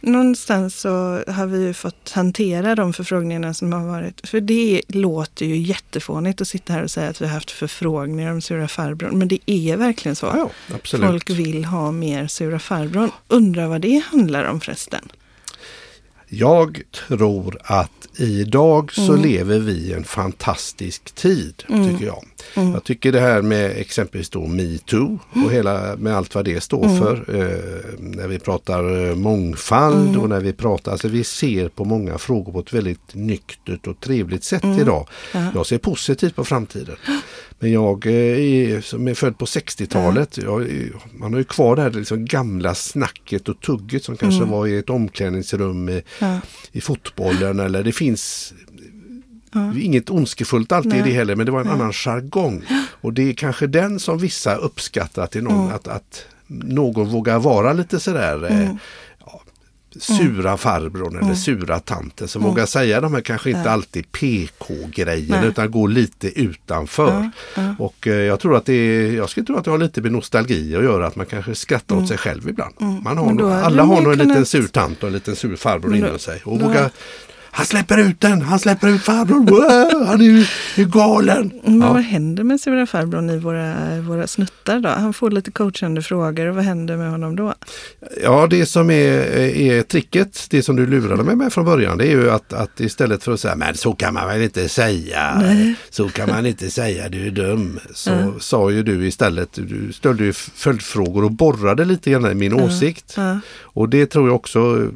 någonstans 0.00 0.80
så 0.80 1.22
har 1.28 1.46
vi 1.46 1.66
ju 1.66 1.74
fått 1.74 2.10
hantera 2.10 2.74
de 2.74 2.92
förfrågningarna 2.92 3.54
som 3.54 3.72
har 3.72 3.86
varit. 3.86 4.28
För 4.28 4.40
det 4.40 4.82
låter 4.88 5.46
ju 5.46 5.56
jättefånigt 5.56 6.40
att 6.40 6.48
sitta 6.48 6.72
här 6.72 6.82
och 6.82 6.90
säga 6.90 7.08
att 7.10 7.20
vi 7.20 7.26
har 7.26 7.34
haft 7.34 7.50
förfrågningar 7.50 8.32
om 8.32 8.40
sura 8.40 8.68
farbrorn. 8.68 9.18
Men 9.18 9.28
det 9.28 9.38
är 9.50 9.76
verkligen 9.76 10.16
så. 10.16 10.26
Ja. 10.70 10.78
Folk 10.98 11.30
vill 11.30 11.64
ha 11.64 11.90
mer 11.92 12.26
sura 12.26 12.58
farbrorn. 12.58 13.10
Undrar 13.28 13.66
vad 13.66 13.80
det 13.80 14.02
handlar 14.10 14.44
om 14.44 14.60
förresten. 14.60 15.08
Jag 16.28 16.82
tror 17.08 17.58
att 17.64 17.97
idag 18.20 18.92
så 18.92 19.12
Mm. 19.12 19.22
lever 19.22 19.58
vi 19.58 19.72
i 19.72 19.92
en 19.92 20.04
fantastisk 20.04 21.14
tid, 21.14 21.64
Mm. 21.68 21.88
tycker 21.88 22.06
jag. 22.06 22.24
Mm. 22.56 22.72
Jag 22.72 22.84
tycker 22.84 23.12
det 23.12 23.20
här 23.20 23.42
med 23.42 23.70
exempelvis 23.76 24.30
då 24.30 24.46
metoo 24.46 25.18
och 25.44 25.50
hela 25.52 25.96
med 25.96 26.16
allt 26.16 26.34
vad 26.34 26.44
det 26.44 26.60
står 26.60 26.84
Mm. 26.84 26.98
för. 26.98 27.14
Eh, 27.14 27.98
när 27.98 28.28
vi 28.28 28.38
pratar 28.38 29.08
eh, 29.08 29.14
mångfald 29.14 30.08
Mm. 30.08 30.20
och 30.20 30.28
när 30.28 30.40
vi 30.40 30.52
pratar, 30.52 30.92
alltså 30.92 31.08
vi 31.08 31.24
ser 31.24 31.68
på 31.68 31.84
många 31.84 32.18
frågor 32.18 32.52
på 32.52 32.60
ett 32.60 32.72
väldigt 32.72 33.14
nyktert 33.14 33.86
och 33.86 34.00
trevligt 34.00 34.44
sätt 34.44 34.64
Mm. 34.64 34.78
idag. 34.80 35.08
Ja. 35.34 35.50
Jag 35.54 35.66
ser 35.66 35.78
positivt 35.78 36.36
på 36.36 36.44
framtiden. 36.44 36.96
Men 37.60 37.72
jag 37.72 38.06
eh, 38.06 38.12
är, 38.12 38.80
som 38.80 39.08
är 39.08 39.14
född 39.14 39.38
på 39.38 39.44
60-talet, 39.44 40.38
jag, 40.38 40.62
är- 40.62 40.92
man 41.18 41.32
har 41.32 41.38
ju 41.40 41.44
kvar 41.44 41.76
det 41.76 41.82
här 41.82 41.90
liksom 41.90 42.24
gamla 42.24 42.74
snacket 42.74 43.48
och 43.48 43.60
tugget 43.60 44.04
som 44.04 44.16
kanske 44.16 44.38
Mm. 44.42 44.50
var 44.50 44.66
i 44.66 44.78
ett 44.78 44.90
omklädningsrum 44.90 45.88
i, 45.88 46.02
Ja. 46.20 46.40
i 46.72 46.80
fotbollen 46.80 47.60
eller 47.60 47.82
det 47.82 47.92
finns 47.92 48.54
Ja. 49.52 49.72
Inget 49.80 50.10
ondskefullt 50.10 50.72
alltid 50.72 50.92
i 50.92 50.96
Nej. 50.96 51.04
det 51.04 51.10
heller 51.16 51.36
men 51.36 51.46
det 51.46 51.52
var 51.52 51.60
en 51.60 51.66
Nej. 51.66 51.74
annan 51.74 51.92
jargong. 51.92 52.62
Och 53.00 53.12
det 53.12 53.22
är 53.28 53.32
kanske 53.32 53.66
den 53.66 54.00
som 54.00 54.18
vissa 54.18 54.54
uppskattar 54.56 55.22
att, 55.22 55.34
någon, 55.34 55.60
Mm. 55.64 55.74
att, 55.74 55.88
att 55.88 56.24
någon 56.46 57.08
vågar 57.08 57.38
vara 57.38 57.72
lite 57.72 58.00
sådär 58.00 58.44
eh, 58.50 58.60
Mm. 58.62 58.76
Sura 60.00 60.56
farbrorn 60.56 61.12
eller 61.12 61.22
Mm. 61.22 61.36
sura 61.36 61.80
tanten 61.80 62.28
som 62.28 62.42
Mm. 62.42 62.50
vågar 62.50 62.66
säga 62.66 63.00
de 63.00 63.14
här 63.14 63.20
kanske 63.20 63.50
inte 63.50 63.70
alltid 63.70 64.12
PK-grejerna 64.12 65.44
utan 65.44 65.70
gå 65.70 65.86
lite 65.86 66.40
utanför. 66.40 67.30
Och 67.78 68.06
eh, 68.06 68.14
jag 68.14 68.40
tror 68.40 68.56
att 68.56 68.64
det 68.66 68.72
är, 68.72 69.12
jag 69.12 69.30
skulle 69.30 69.46
tro 69.46 69.56
att 69.56 69.64
det 69.64 69.70
har 69.70 69.78
lite 69.78 70.00
med 70.00 70.12
nostalgi 70.12 70.76
att 70.76 70.82
göra 70.84 71.06
att 71.06 71.16
man 71.16 71.26
kanske 71.26 71.54
skrattar 71.54 71.94
Mm. 71.94 72.02
åt 72.04 72.08
sig 72.08 72.18
själv 72.18 72.48
ibland. 72.48 72.74
Mm. 72.80 73.02
Man 73.04 73.18
har, 73.18 73.32
nog- 73.32 73.50
alla 73.52 73.82
har 73.82 74.00
nog 74.02 74.12
en 74.12 74.18
liten 74.18 74.32
kunnat- 74.34 74.48
sur 74.48 74.66
tant 74.66 75.02
och 75.02 75.06
en 75.08 75.12
liten 75.14 75.36
sur 75.36 75.56
farbror 75.56 75.96
inom 75.96 76.18
sig. 76.18 76.40
Och 76.44 76.60
vågar 76.60 76.90
han 77.58 77.66
släpper 77.66 77.98
ut 77.98 78.20
den, 78.20 78.42
han 78.42 78.58
släpper 78.58 78.88
ut 78.88 79.02
farbrorn, 79.02 79.46
wow, 79.46 80.06
han 80.06 80.20
är 80.20 80.24
ju 80.24 80.44
är 80.76 80.84
galen. 80.84 81.52
Men 81.64 81.80
Ja. 81.80 81.92
vad 81.92 82.02
händer 82.02 82.44
med 82.44 82.60
sura 82.60 82.86
farbrorn 82.86 83.30
i 83.30 83.38
våra, 83.38 83.74
våra 84.00 84.26
snuttar 84.26 84.80
då? 84.80 84.88
Han 84.88 85.12
får 85.12 85.30
lite 85.30 85.50
coachande 85.50 86.02
frågor 86.02 86.46
och 86.46 86.54
vad 86.54 86.64
händer 86.64 86.96
med 86.96 87.10
honom 87.10 87.36
då? 87.36 87.54
Ja, 88.22 88.46
det 88.50 88.66
som 88.66 88.90
är, 88.90 89.36
är 89.56 89.82
tricket, 89.82 90.46
det 90.50 90.62
som 90.62 90.76
du 90.76 90.86
lurade 90.86 91.22
mig 91.22 91.36
med 91.36 91.52
från 91.52 91.64
början, 91.64 91.98
det 91.98 92.04
är 92.06 92.10
ju 92.10 92.30
att, 92.30 92.52
att 92.52 92.80
istället 92.80 93.24
för 93.24 93.32
att 93.32 93.40
säga 93.40 93.56
men 93.56 93.74
så 93.74 93.92
kan 93.92 94.14
man 94.14 94.28
väl 94.28 94.42
inte 94.42 94.68
säga, 94.68 95.38
Nej. 95.40 95.74
så 95.90 96.08
kan 96.08 96.28
man 96.28 96.46
inte 96.46 96.70
säga, 96.70 97.08
du 97.08 97.26
är 97.26 97.30
dum. 97.30 97.80
Så 97.94 98.10
Ja. 98.10 98.32
sa 98.38 98.70
ju 98.70 98.82
du 98.82 99.06
istället, 99.06 99.48
du 99.52 99.92
ställde 99.92 100.24
ju 100.24 100.32
följdfrågor 100.32 101.24
och 101.24 101.30
borrade 101.32 101.84
lite 101.84 102.10
grann 102.10 102.30
i 102.30 102.34
min 102.34 102.56
Ja. 102.58 102.64
åsikt. 102.64 103.14
Ja. 103.16 103.40
Och 103.62 103.88
det 103.88 104.06
tror 104.06 104.28
jag 104.28 104.36
också 104.36 104.88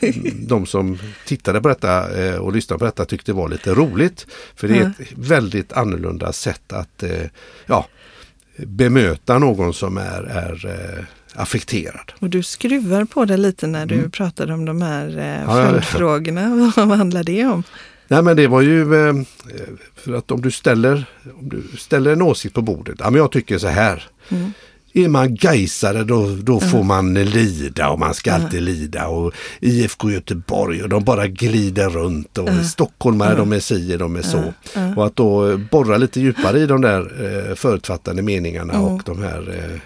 eh, 0.00 0.14
de 0.48 0.66
som 0.66 0.98
tittade 1.26 1.60
på 1.60 1.68
detta 1.68 2.07
eh, 2.16 2.34
och 2.36 2.52
lyssnade 2.52 2.78
på 2.78 2.84
detta 2.84 3.04
tyckte 3.04 3.32
var 3.32 3.48
lite 3.48 3.74
roligt. 3.74 4.26
För 4.56 4.68
det 4.68 4.74
är 4.78 4.80
Ja. 4.82 4.90
ett 5.04 5.12
väldigt 5.16 5.72
annorlunda 5.72 6.32
sätt 6.32 6.72
att 6.72 7.02
eh, 7.02 7.10
ja, 7.66 7.86
bemöta 8.56 9.38
någon 9.38 9.74
som 9.74 9.96
är, 9.98 10.22
är 10.22 10.66
eh, 10.66 11.04
affekterad. 11.34 12.12
Och 12.18 12.30
du 12.30 12.42
skruvar 12.42 13.04
på 13.04 13.24
det 13.24 13.36
lite 13.36 13.66
när 13.66 13.86
du 13.86 13.94
Mm. 13.94 14.10
pratade 14.10 14.52
om 14.54 14.64
de 14.64 14.82
här 14.82 15.18
eh, 15.18 15.24
Ja, 15.24 15.60
ja. 15.62 15.68
följdfrågorna. 15.70 16.72
vad 16.76 16.98
handlar 16.98 17.22
det 17.24 17.44
om? 17.46 17.62
Nej 18.08 18.22
men 18.22 18.36
det 18.36 18.46
var 18.46 18.60
ju 18.60 19.08
eh, 19.08 19.14
för 19.94 20.12
att 20.12 20.30
om 20.30 20.42
du 20.42 20.50
ställer, 20.50 21.04
om 21.40 21.48
du 21.48 21.62
ställer 21.78 22.12
en 22.12 22.22
åsikt 22.22 22.54
på 22.54 22.62
bordet. 22.62 22.96
Ja 22.98 23.10
men 23.10 23.20
jag 23.20 23.32
tycker 23.32 23.58
så 23.58 23.68
här. 23.68 24.08
Mm. 24.28 24.52
Är 25.04 25.08
man 25.08 25.34
gaisare 25.34 26.04
då, 26.04 26.36
då 26.42 26.60
får 26.60 26.82
man 26.82 27.14
lida 27.14 27.88
och 27.90 27.98
man 27.98 28.14
ska 28.14 28.32
alltid 28.32 28.62
lida. 28.62 29.08
Och 29.08 29.32
IFK 29.60 30.10
Göteborg 30.10 30.82
och 30.82 30.88
de 30.88 31.04
bara 31.04 31.26
glider 31.26 31.88
runt. 31.90 32.38
Och 32.38 32.48
Ja. 32.48 32.64
stockholmare 32.64 33.34
de 33.34 33.52
är 33.52 33.60
si 33.60 33.96
de 33.96 34.16
är 34.16 34.22
så. 34.22 34.52
Och 34.96 35.06
att 35.06 35.16
då 35.16 35.50
eh, 35.50 35.56
borra 35.70 35.96
lite 35.96 36.20
djupare 36.20 36.58
i 36.60 36.66
de 36.66 36.80
där 36.80 37.00
eh, 37.48 37.54
förutfattade 37.54 38.22
meningarna 38.22 38.72
Mm. 38.74 38.84
och 38.84 39.02
de 39.04 39.22
här 39.22 39.72
eh, 39.72 39.80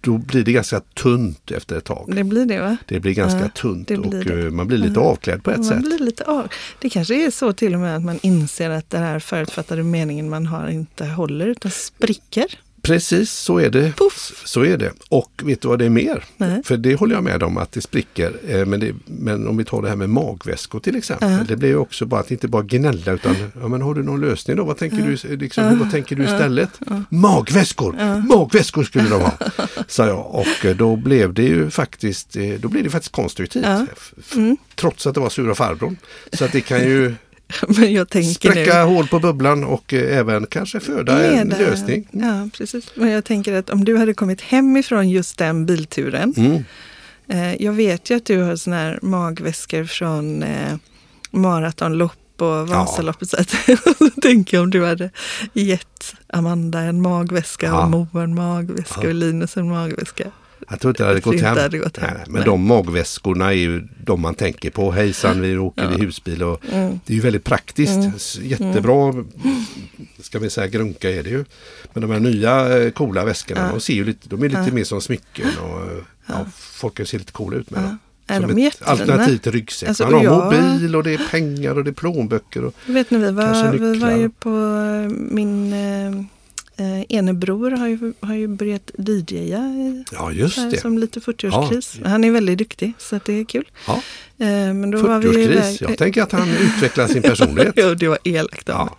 Då 0.00 0.18
blir 0.18 0.44
det 0.44 0.52
ganska 0.52 0.80
tunt 0.80 1.50
efter 1.50 1.76
ett 1.76 1.84
tag. 1.84 2.12
Det 2.16 2.24
blir 2.24 2.44
det 2.46 2.60
va? 2.60 2.76
Det 2.88 3.00
blir 3.00 3.14
ganska 3.14 3.40
Ja, 3.40 3.48
tunt 3.48 3.86
blir 3.86 3.98
och 4.06 4.10
det. 4.24 4.44
eh, 4.44 4.50
man 4.50 4.66
blir 4.66 4.78
lite 4.78 5.00
avklädd 5.00 5.42
på 5.42 5.50
ett 5.50 5.56
man 5.56 5.64
sätt. 5.66 5.82
blir 5.82 5.98
lite 5.98 6.24
av. 6.24 6.48
Det 6.80 6.90
kanske 6.90 7.26
är 7.26 7.30
så 7.30 7.52
till 7.52 7.74
och 7.74 7.80
med 7.80 7.96
att 7.96 8.02
man 8.02 8.18
inser 8.22 8.70
att 8.70 8.90
den 8.90 9.02
här 9.02 9.18
förutfattade 9.18 9.82
meningen 9.82 10.30
man 10.30 10.46
har 10.46 10.68
inte 10.68 11.04
håller 11.06 11.46
utan 11.46 11.70
spricker. 11.70 12.46
Precis, 12.82 13.30
så 13.30 13.58
är 13.58 13.70
det. 13.70 13.92
Puff. 13.96 14.42
Så 14.44 14.64
är 14.64 14.76
det. 14.76 14.92
Och 15.08 15.42
vet 15.44 15.60
du 15.62 15.68
vad 15.68 15.78
det 15.78 15.84
är 15.84 15.90
mer? 15.90 16.24
Nej. 16.36 16.62
För 16.64 16.76
det 16.76 16.94
håller 16.94 17.14
jag 17.14 17.24
med 17.24 17.42
om 17.42 17.56
att 17.56 17.72
det 17.72 17.80
spricker. 17.80 18.32
Eh, 18.48 18.66
Men, 18.66 18.80
det, 18.80 18.94
men 19.06 19.48
om 19.48 19.56
vi 19.56 19.64
tar 19.64 19.82
det 19.82 19.88
här 19.88 19.96
med 19.96 20.10
magväskor 20.10 20.80
till 20.80 20.96
exempel. 20.96 21.30
Ja. 21.30 21.38
Det 21.48 21.56
blir 21.56 21.68
ju 21.68 21.76
också 21.76 22.06
bara 22.06 22.20
att 22.20 22.30
inte 22.30 22.48
bara 22.48 22.62
gnälla 22.62 23.12
utan 23.12 23.36
ja, 23.60 23.68
men 23.68 23.82
har 23.82 23.94
du 23.94 24.02
någon 24.02 24.20
lösning 24.20 24.56
då? 24.56 24.64
Vad 24.64 24.76
tänker, 24.76 24.96
du, 24.96 25.36
liksom, 25.36 25.64
Ja. 25.64 25.74
vad 25.80 25.90
tänker 25.90 26.16
du 26.16 26.24
istället? 26.24 26.70
Magväskor! 27.08 28.22
Magväskor 28.28 28.82
skulle 28.84 29.08
de 29.08 29.20
ha! 29.22 29.32
Sa 29.88 30.06
jag 30.06 30.34
och 30.34 30.64
eh, 30.66 30.76
då 30.76 30.96
blev 30.96 31.34
det 31.34 31.42
ju 31.42 31.70
faktiskt, 31.70 32.36
eh, 32.36 32.48
då 32.60 32.68
blev 32.68 32.84
det 32.84 32.90
faktiskt 32.90 33.12
konstruktivt. 33.12 33.64
Mm. 34.34 34.56
Trots 34.74 35.06
att 35.06 35.14
det 35.14 35.20
var 35.20 35.28
sura 35.30 35.54
farbrorn. 35.54 35.96
Så 36.32 36.44
att 36.44 36.52
det 36.52 36.60
kan 36.60 36.80
ju 36.80 37.14
Men 37.68 37.92
jag 37.92 38.08
tänker 38.08 38.30
spräcka 38.50 38.74
nu. 38.84 38.94
hål 38.94 39.08
på 39.08 39.18
bubblan 39.20 39.64
och 39.64 39.92
eh, 39.94 40.18
även 40.18 40.46
kanske 40.46 40.80
föda 40.80 41.24
en 41.24 41.48
Leda- 41.48 41.58
lösning. 41.58 42.08
Ja, 42.10 42.48
precis. 42.58 42.84
Men 42.94 43.10
jag 43.10 43.24
tänker 43.24 43.52
att 43.54 43.70
om 43.70 43.84
du 43.84 43.96
hade 43.96 44.14
kommit 44.14 44.40
hem 44.40 44.76
ifrån 44.76 45.10
just 45.10 45.38
den 45.38 45.66
bilturen. 45.66 46.34
Mm. 46.36 46.64
Eh, 47.28 47.62
jag 47.62 47.72
vet 47.72 48.10
ju 48.10 48.16
att 48.16 48.24
du 48.24 48.42
har 48.42 48.56
såna 48.56 48.76
här 48.76 48.98
magväskor 49.02 49.84
från 49.84 50.42
eh, 50.42 50.76
maratonlopp 51.30 52.16
och 52.42 52.68
Vasaloppet. 52.68 53.34
Att, 53.34 53.50
så 53.98 54.10
tänker 54.22 54.56
jag 54.56 54.62
om 54.64 54.70
du 54.70 54.84
hade 54.86 55.10
gett 55.52 56.14
Amanda 56.32 56.80
en 56.80 57.02
magväska 57.02 57.66
Ja. 57.66 57.82
och 57.84 57.90
Moa 57.90 58.22
en 58.22 58.34
magväska 58.34 59.00
Ja. 59.02 59.08
och 59.08 59.14
Linus 59.14 59.56
en 59.56 59.68
magväska. 59.70 60.24
Jag 60.68 60.80
tror 60.80 60.90
inte 60.90 61.02
det 61.02 61.06
hade 61.08 61.20
gått 61.20 61.40
hem. 61.40 61.56
hade 61.56 61.78
gått 61.78 61.96
hem. 61.96 62.10
Nej, 62.14 62.24
men 62.26 62.34
Nej. 62.34 62.44
de 62.44 62.66
magväskorna 62.66 63.46
är 63.46 63.52
ju 63.56 63.88
de 64.04 64.20
man 64.20 64.34
tänker 64.34 64.70
på. 64.70 64.90
Hejsan, 64.92 65.40
vi 65.40 65.58
åker 65.58 65.82
Ja. 65.82 65.98
i 65.98 66.00
husbil. 66.00 66.42
Och 66.42 66.62
Mm. 66.72 67.00
det 67.06 67.12
är 67.12 67.14
ju 67.14 67.20
väldigt 67.20 67.44
praktiskt. 67.44 67.92
Mm. 67.92 68.12
Jättebra, 68.42 69.24
ska 70.20 70.38
vi 70.38 70.50
säga, 70.50 70.66
grunka 70.66 71.10
är 71.10 71.22
det 71.22 71.30
ju. 71.30 71.44
Men 71.92 72.00
de 72.02 72.10
här 72.10 72.20
nya 72.20 72.78
eh, 72.78 72.90
coola 72.90 73.24
väskorna, 73.24 73.60
Ja. 73.60 73.68
de, 73.72 73.80
ser 73.80 73.94
ju 73.94 74.04
lite, 74.04 74.28
de 74.28 74.42
är 74.42 74.48
lite 74.48 74.64
Ja. 74.66 74.72
mer 74.72 74.84
som 74.84 75.00
smycken. 75.00 75.48
Och, 75.62 75.80
eh, 75.80 76.02
ja. 76.26 76.46
folk 76.54 76.94
kan 76.94 77.06
se 77.06 77.18
lite 77.18 77.32
coola 77.32 77.56
ut 77.56 77.70
med 77.70 77.82
dem. 77.82 77.98
Som 78.40 78.54
de 78.56 78.66
ett 78.66 78.82
alternativ 78.82 79.36
till 79.38 79.52
ryggsäck. 79.52 79.88
Alltså, 79.88 80.04
Man 80.04 80.14
har 80.14 80.24
jag- 80.24 80.44
mobil 80.44 80.96
och 80.96 81.02
det 81.04 81.14
är 81.14 81.28
pengar 81.30 81.74
och 81.78 81.84
det 81.84 81.90
är 81.90 81.94
plånböcker. 81.94 82.64
Och, 82.64 82.74
vet 82.86 83.10
när 83.10 83.18
vi 83.18 83.30
var, 83.32 83.72
vi 83.72 83.98
var 83.98 84.10
ju 84.16 84.30
på 84.30 84.48
eh, 84.50 85.16
min 85.34 85.74
eh, 86.80 86.98
eh, 87.00 87.04
ene 87.08 87.34
bror 87.34 87.70
har 87.70 87.88
ju, 87.88 88.12
har 88.20 88.34
ju 88.34 88.48
börjat 88.48 88.90
DJa 88.98 90.04
Ja, 90.12 90.32
just 90.32 90.70
det. 90.70 90.80
som 90.80 90.98
lite 90.98 91.20
40-årskris. 91.20 92.00
Han 92.08 92.24
är 92.24 92.30
väldigt 92.30 92.58
duktig 92.58 92.92
så 92.98 93.16
att 93.16 93.24
det 93.24 93.32
är 93.40 93.44
kul. 93.44 93.68
Ja. 93.86 94.02
Eh, 94.38 94.46
men 94.74 94.90
då 94.90 94.98
var 95.02 95.18
vi 95.18 95.28
iväg- 95.28 95.50
40-årskris. 95.50 95.76
Jag 95.88 95.98
tänker 95.98 96.22
att 96.22 96.32
han 96.32 96.48
utvecklar 96.48 97.06
sin 97.06 97.22
personlighet. 97.30 97.74
jo, 97.76 97.94
det 97.94 98.08
var 98.08 98.18
elakt 98.24 98.68
av 98.68 98.74
Ja. 98.90 98.96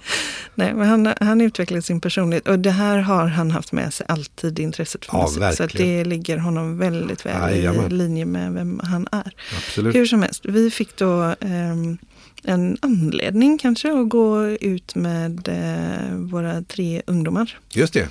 Nej, 0.56 0.74
men 0.74 0.88
han, 0.88 1.14
han 1.20 1.42
utvecklar 1.42 1.82
sin 1.82 2.02
personlighet 2.02 2.48
och 2.48 2.60
det 2.60 2.72
här 2.72 2.98
har 2.98 3.26
han 3.28 3.52
haft 3.52 3.72
med 3.72 3.94
sig 3.94 4.06
alltid, 4.10 4.60
intresset 4.60 5.06
för 5.06 5.14
Ja, 5.18 5.22
musik. 5.24 5.38
Så 5.40 5.44
att 5.44 5.60
verkligen. 5.60 5.98
det 5.98 6.06
ligger 6.06 6.38
honom 6.38 6.78
väldigt 6.78 7.26
väl 7.26 7.52
Jajamän. 7.56 7.86
i 7.86 7.90
linje 7.94 8.26
med 8.26 8.54
vem 8.54 8.82
han 8.84 9.08
är. 9.12 9.32
Absolut. 9.58 9.96
Hur 9.96 10.06
som 10.06 10.22
helst, 10.22 10.46
vi 10.46 10.72
fick 10.72 10.96
då 10.98 11.36
ehm, 11.40 11.98
en 12.44 12.78
anledning 12.82 13.58
kanske 13.58 14.00
att 14.02 14.10
gå 14.10 14.48
ut 14.48 14.96
med 14.96 15.48
eh, 15.48 16.16
våra 16.16 16.62
tre 16.62 17.02
ungdomar. 17.06 17.58
Just 17.74 17.94
det. 17.94 18.08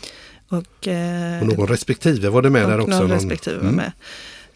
Och, 0.48 0.88
eh, 0.88 1.40
Och 1.40 1.46
någon 1.46 1.66
respektive 1.68 2.28
var 2.28 2.42
det 2.42 2.50
med 2.50 2.68
där 2.68 2.80
också. 2.80 2.98
någon 3.00 3.10
respektive 3.10 3.56
var 3.56 3.68
Mm. 3.68 3.74
med. 3.76 3.92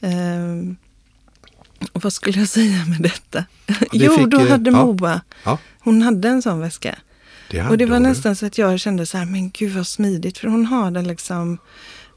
Ehm, 0.00 0.76
och 1.92 2.02
vad 2.04 2.12
skulle 2.12 2.38
jag 2.38 2.48
säga 2.48 2.84
med 2.87 3.00
detta? 3.00 3.44
vi 3.66 3.74
jo, 3.92 4.16
fick, 4.18 4.26
då 4.26 4.40
eh, 4.40 4.48
hade 4.48 4.70
ja. 4.70 4.84
Moa, 4.87 5.20
Ja, 5.44 5.58
hon 5.80 6.02
hade 6.02 6.28
en 6.28 6.42
sån 6.42 6.60
väska. 6.60 6.98
det 7.50 7.62
Och 7.68 7.78
det 7.78 7.87
var 7.87 7.94
hon. 7.96 8.02
nästan 8.02 8.37
så 8.37 8.46
att 8.46 8.58
jag 8.58 8.80
kände 8.80 9.06
så 9.06 9.18
här, 9.18 9.24
men 9.24 9.50
gud 9.50 9.72
vad 9.72 9.87
smidigt. 9.87 10.38
För 10.38 10.48
hon 10.48 10.66
har 10.66 10.90
den 10.90 11.08
liksom 11.08 11.58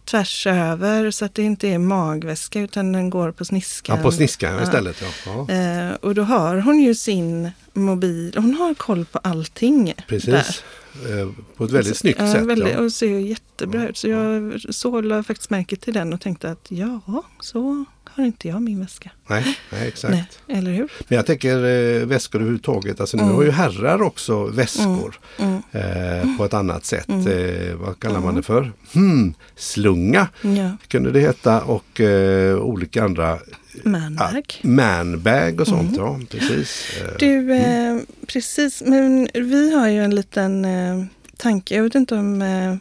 tvärs 0.07 0.47
över 0.47 1.11
så 1.11 1.25
att 1.25 1.35
det 1.35 1.43
inte 1.43 1.67
är 1.67 1.77
magväska 1.77 2.59
utan 2.61 2.91
den 2.93 3.09
går 3.09 3.31
på 3.31 3.45
sniskan. 3.45 3.97
Ja, 3.97 4.03
på 4.03 4.11
sniskan 4.11 4.63
istället. 4.63 5.03
Ja. 5.25 5.45
Ja. 5.47 5.53
Eh, 5.53 5.93
och 5.93 6.15
då 6.15 6.23
har 6.23 6.57
hon 6.57 6.79
ju 6.79 6.95
sin 6.95 7.51
mobil, 7.73 8.33
hon 8.35 8.53
har 8.53 8.73
koll 8.73 9.05
på 9.05 9.19
allting. 9.23 9.93
Precis. 10.07 10.63
Eh, 11.09 11.29
På 11.57 11.63
ett 11.63 11.71
väldigt 11.71 11.97
snyggt 11.97 12.19
Ja, 12.19 12.33
sätt. 12.33 12.43
väldigt, 12.43 12.73
Ja. 12.73 12.79
Och 12.79 12.91
ser 12.93 13.19
jättebra 13.19 13.87
ut. 13.87 13.97
Så 13.97 14.07
jag 14.07 14.61
så 14.69 15.01
la 15.01 15.23
faktiskt 15.23 15.49
märke 15.49 15.75
till 15.75 15.93
den 15.93 16.13
och 16.13 16.21
tänkte 16.21 16.51
att 16.51 16.65
ja, 16.69 17.01
så 17.39 17.85
har 18.17 18.25
inte 18.25 18.47
jag 18.47 18.61
min 18.61 18.79
väska. 18.79 19.11
Nej, 19.27 19.57
nej, 19.71 19.87
exakt. 19.87 20.11
Nej, 20.47 20.57
eller 20.57 20.71
hur? 20.71 20.91
Men 21.07 21.15
jag 21.15 21.25
tänker 21.25 21.57
eh, 21.65 22.05
väskor 22.05 22.39
överhuvudtaget. 22.39 22.99
Alltså 23.01 23.17
nu 23.17 23.23
Mm. 23.23 23.35
har 23.35 23.43
ju 23.43 23.51
herrar 23.51 24.01
också 24.01 24.45
väskor 24.45 25.19
Mm. 25.39 25.61
eh, 25.71 26.37
på 26.37 26.45
ett 26.45 26.53
annat 26.53 26.85
sätt. 26.85 27.09
Eh, 27.09 27.75
vad 27.75 27.99
kallar 27.99 28.19
man 28.19 28.35
det 28.35 28.43
för? 28.43 28.71
Hmm, 28.93 29.33
slunga 29.55 30.27
Ja, 30.41 30.77
kunde 30.87 31.11
det 31.11 31.19
heta 31.19 31.61
och 31.61 32.01
eh, 32.01 32.57
olika 32.57 33.03
andra 33.03 33.39
manbag. 33.83 34.59
Ja, 34.61 34.69
manbag 34.69 35.61
och 35.61 35.67
sånt. 35.67 35.97
Ja, 35.97 36.19
precis. 36.31 36.91
Eh, 37.01 37.13
Du, 37.19 37.53
eh, 37.53 37.97
precis. 38.27 38.83
Men 38.85 39.27
vi 39.33 39.73
har 39.75 39.87
ju 39.89 40.03
en 40.03 40.15
liten 40.15 40.65
eh, 40.65 41.03
tanke. 41.37 41.75
Jag 41.75 41.83
vet 41.83 41.95
inte 41.95 42.15
om... 42.15 42.41
Eh, 42.41 42.75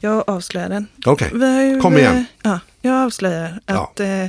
jag 0.00 0.24
avslöjar 0.26 0.68
den. 0.68 0.86
Okej, 1.06 1.30
ju, 1.32 1.80
Kom 1.80 1.96
igen. 1.98 2.16
eh, 2.16 2.22
Ja, 2.42 2.60
jag 2.80 2.94
avslöjar 2.94 3.60
Ja. 3.66 3.82
att 3.84 4.00
eh, 4.00 4.24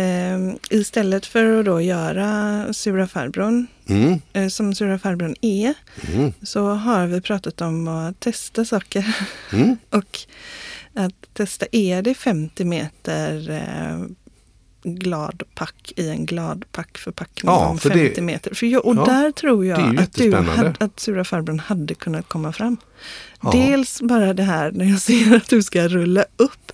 eh, 0.00 0.54
istället 0.70 1.26
för 1.26 1.58
att 1.58 1.64
då 1.64 1.80
göra 1.80 2.66
Sura 2.72 3.06
farbrorn, 3.08 3.66
mm, 3.88 4.20
eh, 4.32 4.48
som 4.48 4.74
Sura 4.74 4.98
farbrorn 4.98 5.34
är, 5.40 5.74
mm, 6.14 6.32
så 6.42 6.66
har 6.68 7.06
vi 7.06 7.20
pratat 7.20 7.60
om 7.60 7.88
att 7.88 8.20
testa 8.20 8.64
saker. 8.64 9.16
mm. 9.52 9.76
Och 9.90 10.18
att 10.94 11.34
testa, 11.34 11.66
är 11.72 12.02
det 12.02 12.14
50 12.14 12.64
meter 12.64 13.50
eh, 13.50 14.06
gladpack 14.86 15.92
i 15.96 16.08
en 16.08 16.26
gladpackförpackning 16.26 17.52
Ja, 17.52 17.66
om 17.68 17.78
för 17.78 17.90
50 17.90 18.12
det- 18.14 18.20
meter? 18.22 18.54
För 18.54 18.66
jag, 18.66 18.86
och 18.86 18.96
Ja, 18.96 19.04
där 19.04 19.30
tror 19.32 19.66
jag 19.66 19.98
att, 20.00 20.12
du 20.14 20.34
hade, 20.34 20.74
att 20.80 21.00
Sura 21.00 21.24
farbrorn 21.24 21.58
hade 21.58 21.94
kunnat 21.94 22.28
komma 22.28 22.52
fram. 22.52 22.76
Ja. 23.42 23.50
Dels 23.52 24.00
bara 24.02 24.34
det 24.34 24.42
här 24.42 24.72
när 24.72 24.84
jag 24.84 25.00
ser 25.00 25.36
att 25.36 25.48
du 25.48 25.62
ska 25.62 25.88
rulla 25.88 26.24
upp 26.36 26.72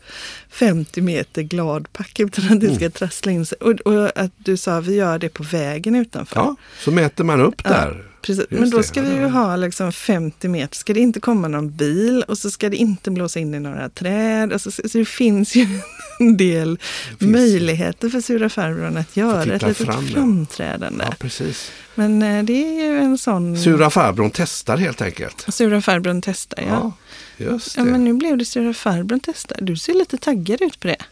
50 0.50 1.00
meter 1.00 1.42
gladpack 1.42 2.20
utan 2.20 2.44
att 2.44 2.60
det 2.60 2.66
Mm. 2.66 2.76
ska 2.78 2.90
trassla 2.90 3.32
in 3.32 3.46
sig. 3.46 3.58
Och, 3.60 3.70
och 3.80 4.18
att 4.20 4.30
du 4.36 4.56
sa 4.56 4.80
vi 4.80 4.94
gör 4.94 5.18
det 5.18 5.28
på 5.28 5.42
vägen 5.42 5.94
utanför. 5.94 6.36
Ja, 6.40 6.56
så 6.78 6.90
mäter 6.90 7.24
man 7.24 7.40
upp 7.40 7.64
där. 7.64 8.04
Precis. 8.22 8.46
Just 8.50 8.60
Men 8.60 8.70
då 8.70 8.76
det, 8.76 8.82
ska 8.82 9.00
ja, 9.00 9.08
vi 9.08 9.14
ju 9.14 9.20
ja. 9.20 9.28
ha 9.28 9.56
liksom 9.56 9.92
50 9.92 10.48
meter, 10.48 10.76
ska 10.76 10.94
det 10.94 11.00
inte 11.00 11.20
komma 11.20 11.48
någon 11.48 11.70
bil 11.70 12.22
och 12.28 12.38
så 12.38 12.50
ska 12.50 12.68
det 12.68 12.76
inte 12.76 13.10
blåsa 13.10 13.40
in 13.40 13.54
i 13.54 13.60
några 13.60 13.88
träd. 13.88 14.52
Alltså, 14.52 14.70
så, 14.70 14.88
så 14.88 14.98
det 14.98 15.04
finns 15.04 15.54
ju 15.54 15.66
en 16.20 16.36
del 16.36 16.78
möjligheter 17.18 18.08
för 18.08 18.20
Sura 18.20 18.48
farbrorn 18.48 18.96
att 18.96 19.16
göra 19.16 19.54
ett 19.54 19.62
litet 19.62 19.76
fram, 19.76 20.06
ja. 20.06 20.14
framträdande. 20.14 21.04
Ja, 21.04 21.14
precis. 21.18 21.72
Men 21.94 22.22
eh, 22.22 22.44
det 22.44 22.52
är 22.52 22.84
ju 22.84 22.98
en 22.98 23.18
sån... 23.18 23.58
Sura 23.58 23.90
farbrorn 23.90 24.30
testar 24.34 24.76
helt 24.76 25.02
enkelt. 25.02 25.46
Sura 25.48 25.80
farbrorn 25.80 26.22
testar, 26.22 26.58
ja. 26.62 26.66
Ja, 26.66 26.92
ja. 27.36 27.50
just 27.50 27.76
det. 27.76 27.84
men 27.84 28.04
nu 28.04 28.12
blev 28.12 28.38
det 28.38 28.44
Sura 28.44 28.74
farbrorn 28.74 29.20
testar. 29.20 29.58
Du 29.60 29.76
ser 29.76 29.94
lite 29.94 30.16
taggad 30.16 30.62
ut 30.62 30.80
på 30.80 30.88
det. 30.88 31.02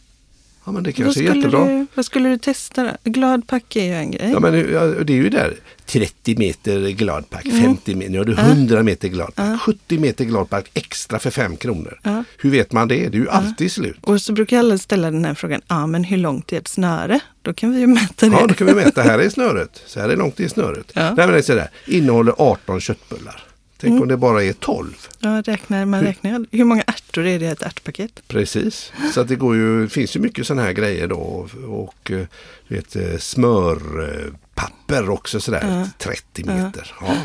Ja, 0.69 0.73
men 0.73 0.83
det 0.83 0.89
Vad 0.89 0.97
kanske 0.97 1.21
är 1.21 1.27
skulle, 1.27 1.37
jättebra. 1.41 1.65
du, 1.65 1.87
vad 1.95 2.05
skulle 2.05 2.29
du 2.29 2.39
testa 2.39 2.85
då? 2.85 3.11
Gladpack 3.11 3.77
är 3.77 3.85
ju 3.85 3.95
en 3.95 4.11
grej. 4.11 4.31
Ja, 4.33 4.41
men 4.41 4.55
ja, 4.73 4.81
det 4.87 5.13
är 5.13 5.17
ju 5.17 5.29
där. 5.29 5.55
30 5.87 6.37
meter 6.37 6.89
gladpack, 6.91 7.45
Mm. 7.45 7.63
50 7.63 7.95
meter, 7.95 8.11
nu 8.13 8.19
har 8.19 8.25
du 8.25 8.33
100 8.33 8.83
meter 8.83 9.09
gladpack, 9.09 9.61
70 9.61 9.99
meter 9.99 10.25
gladpack 10.25 10.71
extra 10.75 11.19
för 11.19 11.31
5 11.31 11.57
kronor. 11.57 12.01
Ja. 12.03 12.25
Hur 12.39 12.51
vet 12.51 12.73
man 12.73 12.89
det? 12.89 12.95
Det 13.09 13.17
är 13.19 13.21
ju 13.21 13.29
alltid 13.31 13.73
slut. 13.73 13.97
Och 14.01 14.21
så 14.23 14.33
brukar 14.33 14.59
alla 14.59 14.79
ställa 14.79 15.11
den 15.11 15.25
här 15.25 15.35
frågan, 15.35 15.61
ja 15.69 15.87
men 15.87 16.05
hur 16.05 16.17
långt 16.17 16.53
är 16.53 16.59
ett 16.59 16.69
snöre? 16.69 17.21
Då 17.43 17.53
kan 17.55 17.73
vi 17.73 17.81
ju 17.81 17.87
mäta 17.87 18.27
det. 18.29 18.37
Ja, 18.41 18.47
då 18.47 18.55
kan 18.55 18.67
vi 18.67 18.75
mäta. 18.75 19.03
Här 19.03 19.19
är 19.19 19.29
snöret. 19.29 19.83
Så 19.87 20.01
här 20.01 20.09
är 20.09 20.17
långt 20.17 20.41
i 20.41 20.49
snöret. 20.49 20.93
Ja. 20.95 21.03
Nej, 21.03 21.15
men 21.17 21.31
det 21.31 21.39
är 21.39 21.43
sådär. 21.43 21.69
Innehåller 21.87 22.35
18 22.39 22.81
köttbullar. 22.81 23.43
Tänk 23.81 23.91
Mm. 23.91 24.03
om 24.03 24.09
det 24.09 24.17
bara 24.17 24.45
är 24.45 24.53
12. 24.53 25.09
Ja, 25.19 25.43
räknar, 25.47 25.85
man 25.85 26.01
räknar 26.03 26.31
ju- 26.31 26.47
Hur 26.59 26.65
många 26.65 26.83
ärtor 26.83 27.27
är 27.27 27.39
det 27.39 27.45
i 27.45 27.49
ett 27.49 27.63
ärtpaket? 27.63 28.23
Precis. 28.29 28.93
Så 29.15 29.21
att 29.21 29.29
det 29.29 29.37
går 29.37 29.57
ju, 29.57 29.89
finns 29.89 30.17
ju 30.17 30.21
mycket 30.21 30.47
sådana 30.47 30.63
här 30.63 30.73
grejer 30.73 31.07
då. 31.09 31.49
Och, 31.69 32.11
eh, 32.11 32.27
du 32.69 32.75
vet, 32.75 32.97
eh, 32.97 33.19
smörpapper 33.19 35.11
också 35.11 35.41
sådär. 35.41 35.79
Ja. 35.79 35.89
30 35.99 36.45
meter. 36.45 36.95
Ja. 37.01 37.17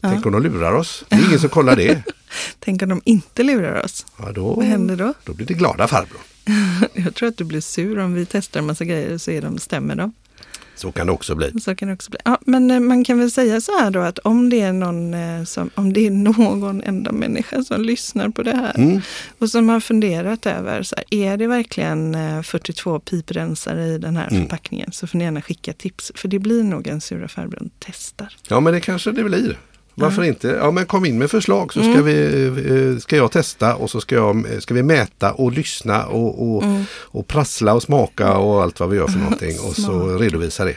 Tänk 0.00 0.26
om 0.26 0.32
de 0.32 0.42
lurar 0.42 0.72
oss. 0.72 1.04
Det 1.08 1.16
är 1.16 1.26
ingen 1.26 1.38
som 1.40 1.48
kollar 1.50 1.76
det. 1.76 2.02
Tänk 2.58 2.82
om 2.82 2.88
de 2.88 3.00
inte 3.04 3.42
lurar 3.42 3.84
oss. 3.84 4.06
Ja, 4.18 4.32
då, 4.32 4.54
Vad 4.54 4.64
händer 4.64 4.96
då? 4.96 5.14
Då 5.24 5.32
blir 5.34 5.46
det 5.46 5.54
glada 5.54 5.88
farbror. 5.88 6.20
Jag 7.04 7.14
tror 7.14 7.28
att 7.28 7.36
du 7.36 7.44
blir 7.44 7.60
sur 7.60 7.98
om 7.98 8.14
vi 8.14 8.26
testar 8.26 8.60
en 8.60 8.66
massa 8.66 8.84
grejer 8.84 9.18
så 9.18 9.30
är 9.30 9.42
de, 9.42 9.58
stämmer 9.58 9.96
de. 9.96 10.12
Så 10.76 10.92
kan 10.92 11.06
det 11.06 11.12
också 11.12 11.34
bli. 11.34 11.60
Så 11.60 11.74
kan 11.74 11.88
det 11.88 11.94
också 11.94 12.10
bli. 12.10 12.18
Ja, 12.24 12.38
men 12.46 12.70
eh, 12.70 12.80
man 12.80 13.04
kan 13.04 13.18
väl 13.18 13.30
säga 13.30 13.60
så 13.60 13.72
här 13.78 13.90
då 13.90 14.00
att 14.00 14.18
om 14.18 14.50
det 14.50 14.60
är 14.60 14.72
någon, 14.72 15.14
eh, 15.14 15.44
som, 15.44 15.70
om 15.74 15.92
det 15.92 16.06
är 16.06 16.10
någon 16.10 16.82
enda 16.82 17.12
människa 17.12 17.62
som 17.62 17.82
lyssnar 17.82 18.28
på 18.28 18.42
det 18.42 18.56
här 18.56 18.72
Mm. 18.78 19.00
och 19.38 19.50
som 19.50 19.68
har 19.68 19.80
funderat 19.80 20.46
över, 20.46 20.82
så 20.82 20.96
här, 20.96 21.04
är 21.10 21.36
det 21.36 21.46
verkligen 21.46 22.14
eh, 22.14 22.42
42 22.42 22.98
piprensare 23.00 23.86
i 23.86 23.98
den 23.98 24.16
här 24.16 24.28
Mm. 24.30 24.42
förpackningen 24.42 24.92
så 24.92 25.06
får 25.06 25.18
ni 25.18 25.24
gärna 25.24 25.42
skicka 25.42 25.72
tips. 25.72 26.12
För 26.14 26.28
det 26.28 26.38
blir 26.38 26.62
nog 26.62 26.86
en 26.86 27.00
Sura 27.00 27.28
farbrorn 27.28 27.70
testar. 27.78 28.36
Ja, 28.48 28.60
men 28.60 28.72
det 28.72 28.80
kanske 28.80 29.12
det 29.12 29.24
blir. 29.24 29.58
Varför 29.98 30.22
inte? 30.22 30.48
Ja, 30.48 30.70
men 30.70 30.86
kom 30.86 31.04
in 31.04 31.18
med 31.18 31.30
förslag 31.30 31.72
så 31.72 31.80
ska, 31.80 31.90
Mm. 31.90 32.04
vi, 32.04 32.92
eh, 32.92 32.98
ska 32.98 33.16
jag 33.16 33.32
testa 33.32 33.74
och 33.76 33.90
så 33.90 34.00
ska, 34.00 34.14
jag, 34.14 34.46
ska 34.62 34.74
vi 34.74 34.82
mäta 34.82 35.32
och 35.32 35.52
lyssna 35.52 36.06
och, 36.06 36.50
och, 36.56 36.62
Mm. 36.62 36.84
och 36.92 37.26
prassla 37.26 37.74
och 37.74 37.82
smaka 37.82 38.36
och 38.36 38.62
allt 38.62 38.80
vad 38.80 38.90
vi 38.90 38.96
gör 38.96 39.06
för 39.06 39.18
någonting 39.24 39.58
och 39.60 39.76
så 39.76 40.16
redovisa 40.18 40.64
det. 40.64 40.76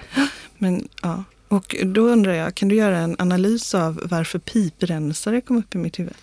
Men 0.58 0.88
ja, 1.01 1.23
och 1.47 1.75
då 1.86 2.01
undrar 2.01 2.34
jag, 2.34 2.55
kan 2.55 2.67
du 2.69 2.75
göra 2.75 2.97
en 2.97 3.15
analys 3.19 3.75
av 3.75 3.99
varför 4.03 4.39
piprensare 4.39 5.41
kom 5.41 5.58
upp 5.58 5.75
i 5.75 5.77
mitt 5.77 5.99
huvud? 5.99 6.13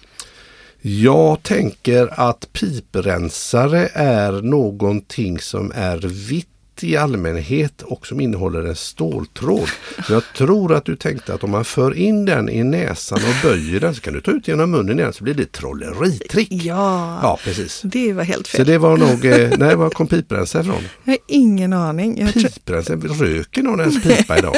Jag 0.80 1.42
tänker 1.42 2.20
att 2.20 2.48
piprensare 2.52 3.88
är 3.94 4.32
någonting 4.42 5.38
som 5.38 5.72
är 5.74 5.98
vitt 5.98 6.48
i 6.84 6.96
allmänhet 6.96 7.82
och 7.82 8.06
som 8.06 8.20
innehåller 8.20 8.62
en 8.64 8.76
ståltråd. 8.76 9.68
Jag 10.08 10.22
tror 10.36 10.74
att 10.74 10.84
du 10.84 10.96
tänkte 10.96 11.34
att 11.34 11.44
om 11.44 11.50
man 11.50 11.64
för 11.64 11.94
in 11.94 12.24
den 12.24 12.48
i 12.48 12.64
näsan 12.64 13.18
och 13.18 13.48
böjer 13.48 13.80
den 13.80 13.94
så 13.94 14.00
kan 14.00 14.12
du 14.14 14.20
ta 14.20 14.30
ut 14.30 14.48
genom 14.48 14.70
munnen 14.70 14.98
igen 14.98 15.12
så 15.12 15.24
blir 15.24 15.34
det 15.34 15.52
trolleritrick. 15.52 16.48
Ja, 16.50 17.18
Ja, 17.22 17.38
precis. 17.44 17.80
det 17.84 18.12
var 18.12 18.24
helt 18.24 18.46
Så 18.46 18.56
fel. 18.56 18.66
det 18.66 18.78
var 18.78 18.96
nog, 18.96 19.24
eh, 19.24 19.50
nej 19.58 19.76
var 19.76 19.90
kom 19.90 20.06
piprensare 20.06 20.62
ifrån? 20.62 20.82
Jag 21.04 21.12
har 21.12 21.18
ingen 21.28 21.72
aning. 21.72 22.20
Jag 22.20 22.32
tror, 22.32 22.42
Piprensare, 22.42 22.96
röker 22.96 23.62
någon 23.62 23.80
ens 23.80 24.02
pipa 24.02 24.38
idag? 24.38 24.56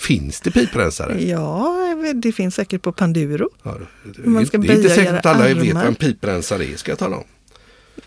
Finns 0.00 0.40
det 0.40 0.50
piprensare? 0.50 1.24
ja, 1.24 1.76
det 2.14 2.32
finns 2.32 2.54
säkert 2.54 2.82
på 2.82 2.92
Panduro. 2.92 3.48
Ja, 3.62 3.76
Man 4.24 4.46
ska 4.46 4.58
det 4.58 4.68
är 4.72 4.76
inte 4.76 4.88
säkert 4.88 5.12
att 5.14 5.26
alla 5.26 5.44
vet 5.44 5.56
armar. 5.56 5.74
vad 5.74 5.84
en 5.86 5.94
piprensare 5.94 6.64
är, 6.72 6.76
ska 6.76 6.90
jag 6.90 6.98
tala 6.98 7.16
om. 7.16 7.24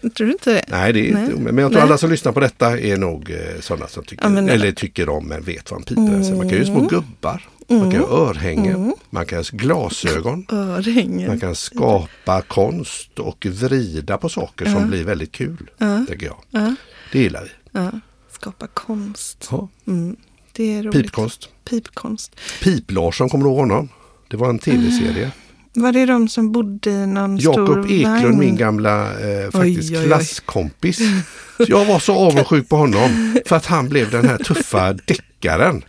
Tror 0.02 0.28
du 0.28 0.32
inte 0.32 0.54
det? 0.54 0.66
Nej, 0.68 0.94
det 0.94 1.10
är 1.10 1.14
Nej. 1.14 1.24
inte. 1.26 1.42
Men 1.42 1.58
jag 1.58 1.72
tror 1.72 1.82
Nej. 1.82 1.88
alla 1.90 1.98
som 1.98 2.10
lyssnar 2.10 2.32
på 2.32 2.40
detta 2.40 2.80
är 2.80 2.98
nog 2.98 3.32
eh, 3.32 3.38
sådana 3.62 3.88
som 3.88 4.04
tycker, 4.04 4.30
Ja, 4.30 4.50
eller 4.50 4.72
tycker 4.72 5.10
om 5.10 5.28
men 5.28 5.42
vet 5.44 5.72
vad 5.72 5.80
en 5.80 5.84
piprensare 5.86 6.34
är. 6.34 6.38
Man 6.38 6.50
kan 6.50 6.58
ju 6.58 6.66
små 6.66 6.82
gubbar, 6.88 7.48
man 7.68 7.92
kan 7.92 8.02
ju 8.02 8.08
örhängen, 8.08 8.94
man 9.10 9.26
kan 9.26 9.38
ha 9.38 9.44
glasögon. 9.52 10.46
Örhängen. 10.52 11.28
Man 11.28 11.40
kan 11.40 11.56
skapa 11.56 12.42
konst 12.42 13.20
och 13.20 13.46
vrida 13.46 14.18
på 14.18 14.30
saker 14.30 14.66
som 14.66 14.88
blir 14.90 15.04
väldigt 15.04 15.32
kul. 15.32 15.70
Tänker 16.08 16.26
jag. 16.26 16.38
Ja, 16.52 16.76
Det 17.12 17.20
gillar 17.20 17.44
vi. 17.44 17.50
ja. 17.72 17.92
Skapa 18.32 18.68
konst. 18.68 19.48
Ja. 19.52 19.68
Mm, 19.88 20.16
det 20.52 20.74
är 20.78 20.84
roligt. 20.84 20.94
Pipkonst. 21.04 21.50
Pipkonst. 21.70 22.36
Pip-Larsson, 22.64 23.30
kommer 23.30 23.44
du 23.46 23.50
ihåg 23.50 23.60
honom? 23.60 23.90
Det 24.28 24.38
var 24.38 24.50
en 24.50 24.60
tv-serie. 24.60 25.32
Var 25.76 25.92
det 25.92 26.06
de 26.06 26.28
som 26.28 26.52
bodde 26.52 26.90
i 26.90 27.08
någon 27.08 27.40
stor 27.42 27.60
Jakob 27.60 27.86
Eklund, 27.92 28.24
vagn? 28.24 28.40
min 28.40 28.56
gamla 28.56 29.20
eh, 29.20 29.52
faktiskt 29.52 29.92
Oj, 29.92 29.98
oj, 29.98 30.02
oj. 30.02 30.06
klasskompis. 30.08 30.98
Så 31.58 31.66
jag 31.68 31.86
var 31.86 32.00
så 32.00 32.14
avundsjuk 32.16 32.70
på 32.70 32.76
honom 32.76 33.36
för 33.46 33.56
att 33.56 33.66
han 33.66 33.90
blev 33.90 34.12
den 34.12 34.28
här 34.30 34.38
tuffa 34.38 34.94
deckaren. 34.94 35.82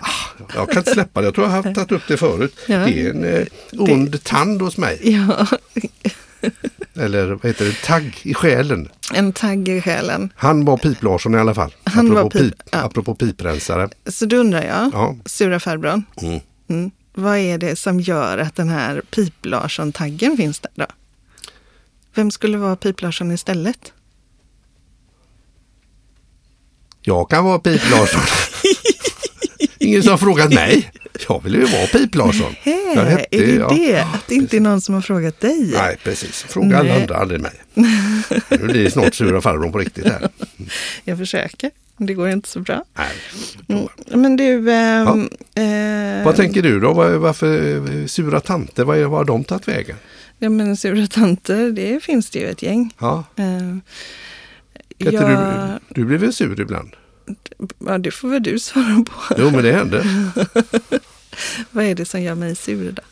Ah, 0.00 0.08
Jag 0.54 0.68
kan 0.70 0.78
inte 0.78 0.90
släppa 0.92 1.20
det, 1.20 1.26
jag 1.26 1.34
tror 1.34 1.46
jag 1.46 1.54
har 1.62 1.74
tagit 1.74 1.92
upp 1.92 2.02
det 2.08 2.16
förut. 2.16 2.56
Ja. 2.66 2.78
Det 2.78 3.06
är 3.06 3.10
en 3.10 3.24
eh, 3.24 3.46
ond 3.78 4.24
tand 4.24 4.62
hos 4.62 4.76
mig. 4.76 5.00
Ja, 5.02 5.46
Eller 6.96 7.26
vad 7.26 7.44
heter 7.46 7.64
det, 7.64 7.82
tagg 7.84 8.18
i 8.22 8.34
själen. 8.34 8.88
en 9.14 9.32
tagg 9.32 9.68
i 9.68 9.80
själen. 9.80 10.32
Han 10.36 10.64
var 10.64 10.76
Pip-Larsson 10.76 11.34
i 11.34 11.38
alla 11.38 11.54
fall. 11.54 11.74
Han 11.84 12.06
apropå, 12.06 12.22
var 12.22 12.30
pip- 12.30 12.50
pip, 12.50 12.62
ja. 12.70 12.78
apropå 12.78 13.14
piprensare. 13.14 13.88
Så 14.06 14.26
då 14.26 14.36
undrar 14.36 14.62
jag, 14.62 14.90
Ja. 14.92 15.16
sura 15.26 15.60
farbrorn, 15.60 16.02
Mm. 16.22 16.40
mm, 16.70 16.90
vad 17.18 17.38
är 17.38 17.58
det 17.58 17.76
som 17.76 18.00
gör 18.00 18.38
att 18.38 18.56
den 18.56 18.68
här 18.68 19.02
Pip-Larsson-taggen 19.10 20.36
finns 20.36 20.60
där 20.60 20.70
då? 20.74 20.86
Vem 22.14 22.30
skulle 22.30 22.58
vara 22.58 22.76
Pip-Larsson 22.76 23.32
istället? 23.32 23.92
Jag 27.00 27.30
kan 27.30 27.44
vara 27.44 27.58
Pip-Larsson. 27.58 28.22
Ingen 29.88 30.02
som 30.02 30.10
har 30.10 30.18
frågat 30.18 30.52
mig. 30.54 30.90
Jag 31.28 31.42
ville 31.44 31.58
ju 31.58 31.64
vara 31.64 31.86
Pip-Larsson. 31.86 32.54
Är 32.64 33.28
det 33.30 33.54
ja. 33.54 33.68
det? 33.68 34.00
Att 34.02 34.26
det 34.28 34.34
inte 34.34 34.56
är 34.56 34.60
någon 34.60 34.80
som 34.80 34.94
har 34.94 35.02
frågat 35.02 35.40
dig? 35.40 35.70
Nej, 35.74 35.96
precis. 36.04 36.42
Fråga 36.48 36.78
alla 36.78 36.88
Nej. 36.92 37.00
andra, 37.02 37.16
aldrig 37.16 37.40
mig. 37.40 37.52
Nu 38.50 38.58
blir 38.58 38.90
snart 38.90 39.14
sura 39.14 39.40
farbrorn 39.40 39.72
på 39.72 39.78
riktigt 39.78 40.04
här. 40.06 40.28
Jag 41.04 41.18
försöker, 41.18 41.70
det 41.96 42.14
går 42.14 42.28
inte 42.30 42.48
så 42.48 42.60
bra. 42.60 42.84
Nej. 42.98 43.08
Mm. 43.68 43.88
Men 44.22 44.36
du, 44.36 44.72
ehm, 44.72 45.28
eh, 45.54 46.24
Vad 46.24 46.36
tänker 46.36 46.62
du 46.62 46.80
då? 46.80 46.92
Var- 46.92 47.10
Varför 47.16 47.76
eh, 48.00 48.06
sura 48.06 48.40
tanter? 48.40 48.84
Var 48.84 48.96
har 49.04 49.24
de 49.24 49.44
tagit 49.44 49.68
vägen? 49.68 49.96
ja, 50.38 50.48
men 50.48 50.76
sura 50.76 51.06
tanter, 51.06 51.70
det 51.70 52.02
finns 52.04 52.30
det 52.30 52.38
ju 52.38 52.46
ett 52.50 52.62
gäng. 52.62 52.94
Ja, 52.98 53.24
Eh, 53.36 53.76
jag, 54.98 55.12
du, 55.14 55.78
du 55.94 56.04
blir 56.04 56.18
väl 56.18 56.32
sur 56.32 56.60
ibland? 56.60 56.90
Ja, 57.78 57.98
det 57.98 58.10
får 58.10 58.28
väl 58.28 58.42
du 58.42 58.58
svara 58.58 59.04
på. 59.06 59.34
Jo, 59.38 59.50
men 59.50 59.64
det 59.64 59.72
händer. 59.72 60.04
Vad 61.70 61.84
är 61.84 61.94
det 61.94 62.04
som 62.04 62.22
gör 62.22 62.34
mig 62.34 62.56
sur 62.56 62.92
då? 62.92 63.02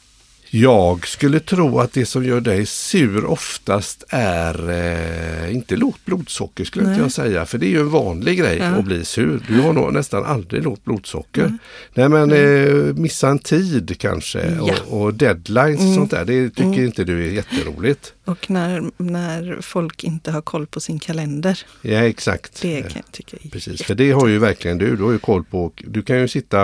Jag 0.51 1.07
skulle 1.07 1.41
tro 1.41 1.79
att 1.81 1.93
det 1.93 2.07
som 2.07 2.25
gör 2.25 2.41
dig 2.41 2.67
sur 2.67 3.25
oftast 3.25 4.05
är 4.09 4.71
eh, 4.71 5.55
inte 5.55 5.77
lågt 5.77 6.05
blodsocker 6.05 6.65
skulle 6.65 6.89
inte 6.89 7.01
jag 7.01 7.13
säga. 7.13 7.47
För 7.47 7.59
det 7.59 7.67
är 7.67 7.71
ju 7.71 7.81
en 7.81 7.91
vanlig 7.91 8.39
grej 8.39 8.57
Ja. 8.59 8.65
att 8.67 8.85
bli 8.85 9.05
sur. 9.05 9.41
Du 9.49 9.61
har 9.61 9.73
nog 9.73 9.93
nästan 9.93 10.25
aldrig 10.25 10.63
lågt 10.63 10.85
blodsocker. 10.85 11.59
Nej 11.95 12.09
men 12.09 12.33
eh, 12.33 12.95
missa 12.95 13.29
en 13.29 13.39
tid 13.39 13.97
kanske 13.99 14.51
Ja. 14.57 14.75
och, 14.89 15.01
och 15.03 15.15
deadlines 15.15 15.81
och 15.81 15.95
sånt 15.95 16.11
där. 16.11 16.25
Det 16.25 16.51
tycker 16.51 16.85
inte 16.85 17.05
du 17.05 17.27
är 17.27 17.31
jätteroligt. 17.33 18.13
Och 18.25 18.51
när, 18.51 18.83
när 18.97 19.59
folk 19.61 20.05
inte 20.05 20.31
har 20.31 20.41
koll 20.43 20.67
på 20.67 20.81
sin 20.81 20.99
kalender. 20.99 21.59
Ja 21.83 21.99
exakt. 21.99 22.63
Det 22.63 22.83
kan 22.83 22.93
jag 22.95 23.13
tycka 23.13 23.37
är 23.45 23.49
Precis, 23.51 23.83
för 23.83 23.95
det 23.95 24.11
har 24.11 24.29
ju 24.29 24.39
verkligen 24.39 24.79
du. 24.79 24.97
Du 24.97 25.03
har 25.03 25.13
ju 25.13 25.19
koll 25.19 25.45
på. 25.45 25.73
Du 25.77 26.03
kan 26.03 26.19
ju 26.21 26.29
sitta 26.29 26.63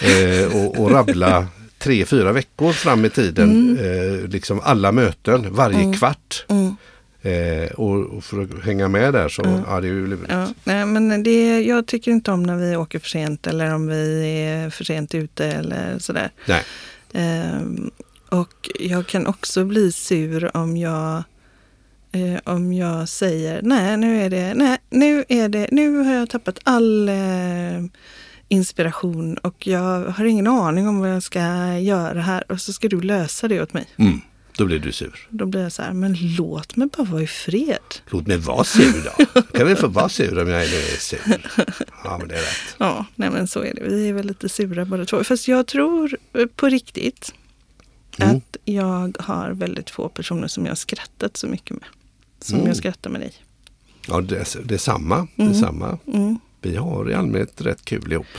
eh, 0.00 0.56
och, 0.56 0.78
och 0.80 0.90
rabbla 0.90 1.46
tre, 1.78 2.04
fyra 2.04 2.32
veckor 2.32 2.72
fram 2.72 3.04
i 3.04 3.10
tiden. 3.10 3.78
Eh, 3.78 4.28
liksom 4.28 4.60
alla 4.60 4.92
möten 4.92 5.54
varje 5.54 5.92
kvart. 5.92 6.44
Mm. 6.48 6.76
Eh, 7.22 7.70
och, 7.70 8.16
och 8.16 8.24
för 8.24 8.42
att 8.42 8.64
hänga 8.64 8.88
med 8.88 9.12
där 9.12 9.28
så 9.28 9.42
ja, 9.66 9.80
det 9.80 9.88
är 9.88 9.92
ju 9.92 10.06
lurigt. 10.06 10.32
Ja, 10.32 10.46
nej, 10.64 10.86
men 10.86 11.22
det, 11.22 11.60
jag 11.60 11.86
tycker 11.86 12.10
inte 12.10 12.30
om 12.30 12.42
när 12.42 12.56
vi 12.56 12.76
åker 12.76 12.98
för 12.98 13.08
sent 13.08 13.46
eller 13.46 13.74
om 13.74 13.86
vi 13.86 14.22
är 14.42 14.70
för 14.70 14.84
sent 14.84 15.14
ute 15.14 15.46
eller 15.46 15.98
sådär. 15.98 16.30
Nej. 16.46 16.64
Ehm, 17.12 17.90
och 18.28 18.70
jag 18.80 19.06
kan 19.06 19.26
också 19.26 19.64
bli 19.64 19.92
sur 19.92 20.56
om 20.56 20.76
jag 20.76 21.22
eh, 22.12 22.40
om 22.54 22.72
jag 22.72 23.08
säger 23.08 23.62
nej, 23.62 23.96
nu 23.96 24.22
är 24.22 24.30
det, 24.30 24.54
nej, 24.54 24.78
nu 24.90 25.24
är 25.28 25.48
det, 25.48 25.68
nu 25.70 25.96
har 25.98 26.14
jag 26.14 26.30
tappat 26.30 26.58
all 26.64 27.08
eh, 27.08 27.84
inspiration 28.48 29.36
och 29.38 29.66
jag 29.66 30.04
har 30.04 30.24
ingen 30.24 30.46
aning 30.46 30.88
om 30.88 31.00
vad 31.00 31.10
jag 31.10 31.22
ska 31.22 31.40
göra 31.78 32.20
här 32.20 32.52
och 32.52 32.60
så 32.60 32.72
ska 32.72 32.88
du 32.88 33.00
lösa 33.00 33.48
det 33.48 33.62
åt 33.62 33.72
mig. 33.74 33.88
Mm, 33.96 34.20
då 34.56 34.64
blir 34.64 34.78
du 34.78 34.92
sur. 34.92 35.26
Då 35.30 35.46
blir 35.46 35.62
jag 35.62 35.72
så 35.72 35.82
här, 35.82 35.92
men 35.92 36.16
låt 36.36 36.76
mig 36.76 36.88
bara 36.96 37.02
vara 37.04 37.22
i 37.22 37.26
fred. 37.26 37.78
Låt 38.10 38.26
mig 38.26 38.36
vara 38.36 38.64
sur 38.64 39.04
då. 39.16 39.42
kan 39.58 39.66
vi 39.66 39.76
få 39.76 39.86
vara 39.86 40.08
sur 40.08 40.42
om 40.42 40.48
jag 40.48 40.62
är 40.64 40.98
sur? 41.00 41.48
Ja 42.04 42.18
men 42.18 42.28
det 42.28 42.34
är 42.34 42.38
rätt. 42.38 42.76
Ja, 42.78 43.06
nej 43.14 43.30
men 43.30 43.48
så 43.48 43.60
är 43.64 43.74
det. 43.74 43.82
Vi 43.88 44.08
är 44.08 44.12
väl 44.12 44.26
lite 44.26 44.48
sura 44.48 44.84
båda 44.84 45.04
två. 45.04 45.24
Fast 45.24 45.48
jag 45.48 45.66
tror 45.66 46.16
eh, 46.32 46.46
på 46.46 46.68
riktigt 46.68 47.34
Mm. 48.20 48.36
att 48.36 48.56
jag 48.64 49.16
har 49.20 49.50
väldigt 49.50 49.90
få 49.90 50.08
personer 50.08 50.48
som 50.48 50.64
jag 50.64 50.70
har 50.70 50.76
skrattat 50.76 51.36
så 51.36 51.46
mycket 51.46 51.70
med. 51.70 51.84
Som 52.40 52.54
Mm. 52.54 52.66
jag 52.66 52.76
skrattar 52.76 53.10
med 53.10 53.20
dig. 53.20 53.32
Ja 54.08 54.20
det 54.20 54.36
är, 54.36 54.62
det 54.64 54.74
är 54.74 54.78
samma. 54.78 55.28
Det 55.36 55.42
är 55.42 55.52
samma. 55.52 55.98
Mm. 56.06 56.38
Vi 56.62 56.76
har 56.76 57.10
i 57.10 57.14
allmänhet 57.14 57.60
rätt 57.60 57.84
kul 57.84 58.12
ihop. 58.12 58.26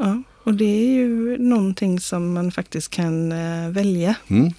Ja, 0.00 0.22
och 0.42 0.54
det 0.54 0.64
är 0.64 0.92
ju 0.92 1.38
någonting 1.38 2.00
som 2.00 2.32
man 2.32 2.52
faktiskt 2.52 2.90
kan 2.90 3.32
eh, 3.32 3.70
välja. 3.70 4.14
Mm. 4.28 4.52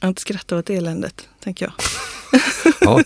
Att 0.00 0.18
skratta 0.18 0.58
åt 0.58 0.70
eländet, 0.70 1.28
tänker 1.44 1.64
jag. 1.64 1.72
Ja, 2.80 3.02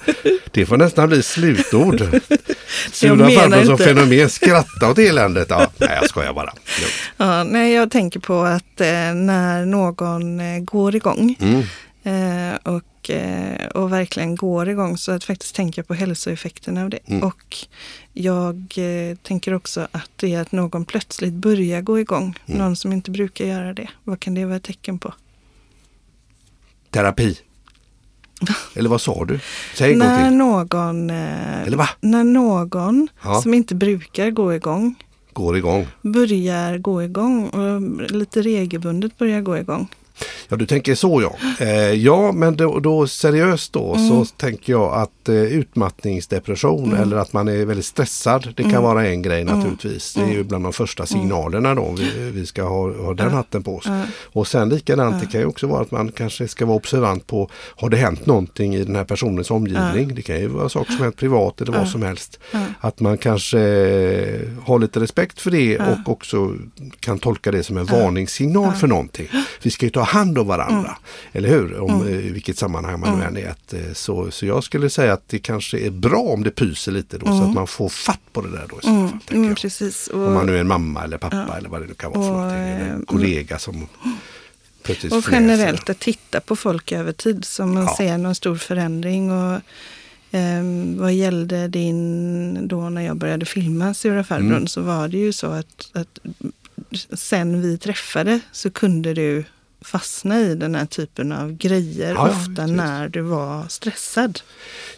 det 0.50 0.66
får 0.66 0.76
nästan 0.76 1.08
bli 1.08 1.22
slutord. 1.22 2.00
Sura 2.92 3.30
farbror 3.30 3.64
som 3.64 3.78
fenomen, 3.78 4.30
skratta 4.30 4.90
åt 4.90 4.98
eländet. 4.98 5.46
Ja, 5.50 5.70
nej, 5.76 5.98
jag 6.00 6.08
skojar 6.08 6.32
bara. 6.32 6.52
Ja, 7.16 7.44
nej, 7.44 7.72
jag 7.72 7.90
tänker 7.90 8.20
på 8.20 8.42
att 8.42 8.80
eh, 8.80 9.14
när 9.14 9.66
någon 9.66 10.40
eh, 10.40 10.60
går 10.60 10.96
igång 10.96 11.36
Mm. 11.40 11.62
Eh, 12.02 12.58
och, 12.62 13.10
eh, 13.10 13.66
och 13.66 13.92
verkligen 13.92 14.36
går 14.36 14.68
igång. 14.68 14.98
Så 14.98 15.12
att 15.12 15.24
faktiskt 15.24 15.54
tänka 15.54 15.82
på 15.82 15.94
hälsoeffekterna 15.94 16.82
av 16.82 16.90
det. 16.90 16.98
Mm. 17.06 17.22
Och 17.22 17.56
jag 18.12 18.56
eh, 18.76 19.16
tänker 19.16 19.54
också 19.54 19.88
att 19.92 20.10
det 20.16 20.34
är 20.34 20.40
att 20.40 20.52
någon 20.52 20.84
plötsligt 20.84 21.32
börjar 21.34 21.80
gå 21.80 22.00
igång. 22.00 22.38
Mm. 22.46 22.58
Någon 22.58 22.76
som 22.76 22.92
inte 22.92 23.10
brukar 23.10 23.44
göra 23.44 23.74
det. 23.74 23.88
Vad 24.04 24.20
kan 24.20 24.34
det 24.34 24.44
vara 24.44 24.56
ett 24.56 24.62
tecken 24.64 24.98
på? 24.98 25.14
Terapi. 26.90 27.38
Eller 28.74 28.88
vad 28.90 29.00
sa 29.00 29.24
du? 29.24 29.40
Säg 29.74 29.94
När 29.96 30.28
till. 30.28 30.36
någon, 30.36 31.10
eh, 31.10 31.62
Eller 31.62 31.76
va? 31.76 31.88
när 32.00 32.24
någon 32.24 33.08
Ja. 33.24 33.40
som 33.42 33.54
inte 33.54 33.74
brukar 33.74 34.30
gå 34.30 34.54
igång 34.54 34.94
Går 35.32 35.56
igång. 35.56 35.86
börjar 36.02 36.78
gå 36.78 37.02
igång 37.02 37.48
och 37.48 37.80
lite 38.10 38.42
regelbundet 38.42 39.18
börjar 39.18 39.40
gå 39.40 39.58
igång. 39.58 39.88
Ja, 40.50 40.56
du 40.56 40.66
tänker 40.66 40.94
så 40.94 41.22
ja. 41.22 41.34
Eh, 41.66 41.92
ja, 41.92 42.32
men 42.32 42.56
då, 42.56 42.78
då 42.80 43.06
seriöst 43.06 43.72
då 43.72 43.94
Mm. 43.94 44.08
så 44.08 44.24
tänker 44.36 44.72
jag 44.72 44.94
att 44.94 45.28
eh, 45.28 45.34
utmattningsdepression 45.34 46.94
eller 46.96 47.16
att 47.16 47.32
man 47.32 47.48
är 47.48 47.64
väldigt 47.64 47.86
stressad. 47.86 48.48
Det 48.56 48.62
kan 48.62 48.70
Mm. 48.70 48.82
vara 48.82 49.06
en 49.08 49.22
grej 49.22 49.44
naturligtvis. 49.44 50.14
Det 50.14 50.20
är 50.20 50.28
ju 50.32 50.44
bland 50.44 50.64
de 50.64 50.72
första 50.72 51.06
signalerna 51.06 51.74
då 51.74 51.94
vi, 51.98 52.30
vi 52.30 52.46
ska 52.46 52.62
ha, 52.62 52.92
ha 52.92 53.14
den 53.14 53.30
hatten 53.30 53.62
på 53.62 53.76
oss. 53.76 53.86
Och 54.32 54.46
sen 54.48 54.68
likadant, 54.68 55.20
det 55.20 55.26
kan 55.26 55.40
ju 55.40 55.46
också 55.46 55.66
vara 55.66 55.82
att 55.82 55.90
man 55.90 56.12
kanske 56.12 56.48
ska 56.48 56.66
vara 56.66 56.76
observant 56.76 57.26
på 57.26 57.50
har 57.76 57.88
det 57.90 57.96
hänt 57.96 58.26
någonting 58.26 58.74
i 58.74 58.84
den 58.84 58.96
här 58.96 59.04
personens 59.04 59.50
omgivning. 59.50 60.14
Det 60.14 60.22
kan 60.22 60.40
ju 60.40 60.46
vara 60.46 60.68
saker 60.68 60.92
som 60.92 61.02
hänt 61.02 61.16
privat 61.16 61.60
eller 61.60 61.72
vad 61.72 61.88
som 61.88 62.02
helst. 62.02 62.38
Att 62.80 63.00
man 63.00 63.18
kanske 63.18 63.58
eh, 63.60 64.40
har 64.64 64.78
lite 64.78 65.00
respekt 65.00 65.40
för 65.40 65.50
det 65.50 65.78
och 65.78 66.08
också 66.08 66.54
kan 67.00 67.18
tolka 67.18 67.50
det 67.52 67.62
som 67.62 67.76
en 67.76 67.86
varningssignal 67.86 68.72
för 68.74 68.86
någonting. 68.86 69.28
Vi 69.62 69.70
ska 69.70 69.86
ju 69.86 69.90
ta 69.90 70.02
hand 70.02 70.38
om 70.40 70.46
varandra, 70.46 70.96
eller 71.32 71.48
hur? 71.48 71.78
Om, 71.80 72.06
eh, 72.06 72.12
I 72.26 72.30
vilket 72.30 72.58
sammanhang 72.58 73.00
man 73.00 73.18
nu 73.18 73.24
än 73.24 73.36
är. 73.36 73.54
Eh, 73.72 73.92
så, 73.92 74.30
så 74.30 74.46
jag 74.46 74.64
skulle 74.64 74.90
säga 74.90 75.12
att 75.12 75.28
det 75.28 75.38
kanske 75.38 75.78
är 75.78 75.90
bra 75.90 76.20
om 76.20 76.44
det 76.44 76.50
pyser 76.50 76.92
lite 76.92 77.18
då 77.18 77.26
så 77.26 77.42
att 77.42 77.54
man 77.54 77.66
får 77.66 77.88
fatt 77.88 78.20
på 78.32 78.40
det 78.40 78.50
där 78.50 78.66
då 78.70 78.76
i 78.76 78.80
så 78.82 78.88
fall. 78.88 79.36
Mm, 79.36 79.48
jag. 79.48 79.56
precis. 79.56 80.10
Om 80.12 80.22
Och, 80.22 80.32
man 80.32 80.46
nu 80.46 80.56
är 80.56 80.60
en 80.60 80.68
mamma 80.68 81.04
eller 81.04 81.18
pappa 81.18 81.54
eller 81.58 81.68
vad 81.68 81.80
det 81.82 81.86
nu 81.86 81.94
kan 81.94 82.12
vara 82.12 82.22
för 82.22 82.30
Och, 82.30 82.36
någonting. 82.36 82.58
Eller 82.62 82.80
en 82.90 83.00
eh, 83.00 83.04
kollega 83.06 83.58
som 83.58 83.86
plötsligt 84.82 85.12
och 85.12 85.24
generellt 85.30 85.90
att 85.90 85.98
titta 85.98 86.40
på 86.40 86.56
folk 86.56 86.92
över 86.92 87.12
tid. 87.12 87.44
Så 87.44 87.66
man 87.66 87.82
Ja. 87.84 87.94
ser 87.98 88.18
någon 88.18 88.34
stor 88.34 88.56
förändring. 88.56 89.32
Och, 89.32 89.60
ehm, 90.30 90.98
vad 90.98 91.12
gällde 91.14 91.68
din, 91.68 92.68
då 92.68 92.88
när 92.88 93.02
jag 93.02 93.16
började 93.16 93.46
filma 93.46 93.94
Sura 93.94 94.24
farbrorn 94.24 94.50
Mm. 94.50 94.66
så 94.66 94.80
var 94.80 95.08
det 95.08 95.18
ju 95.18 95.32
så 95.32 95.46
att, 95.46 95.90
att 95.92 96.18
sen 97.18 97.62
vi 97.62 97.78
träffade 97.78 98.40
så 98.52 98.70
kunde 98.70 99.14
du 99.14 99.44
fastna 99.82 100.40
i 100.40 100.54
den 100.54 100.74
här 100.74 100.86
typen 100.86 101.32
av 101.32 101.52
grejer. 101.52 102.14
Ja, 102.14 102.28
ofta 102.28 102.62
visst. 102.62 102.74
när 102.74 103.08
du 103.08 103.20
var 103.20 103.64
stressad. 103.68 104.40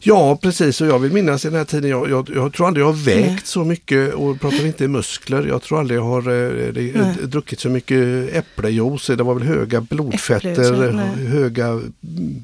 Ja, 0.01 0.39
precis. 0.43 0.81
Och 0.81 0.87
jag 0.87 0.99
vill 0.99 1.13
minnas 1.13 1.45
i 1.45 1.49
den 1.49 1.59
här 1.59 1.65
tiden, 1.65 1.91
jag, 1.91 2.11
jag, 2.11 2.31
jag 2.35 2.53
tror 2.53 2.67
aldrig 2.67 2.83
jag 2.83 2.93
har 2.93 3.05
vägt 3.05 3.29
Nej. 3.29 3.41
så 3.45 3.65
mycket 3.65 4.15
och 4.15 4.41
pratar 4.41 4.67
inte 4.67 4.89
muskler. 4.89 5.47
Jag 5.47 5.63
tror 5.63 5.81
aldrig 5.81 5.99
jag 5.99 6.05
har 6.05 6.21
eh, 6.21 6.73
Nej. 6.75 7.17
druckit 7.23 7.61
så 7.61 7.69
mycket 7.69 8.35
äpplejuice. 8.35 9.07
Det 9.07 9.23
var 9.23 9.35
väl 9.35 9.49
höga 9.49 9.81
blodfetter, 9.81 10.93
höga 11.27 11.67
mm, 11.67 12.43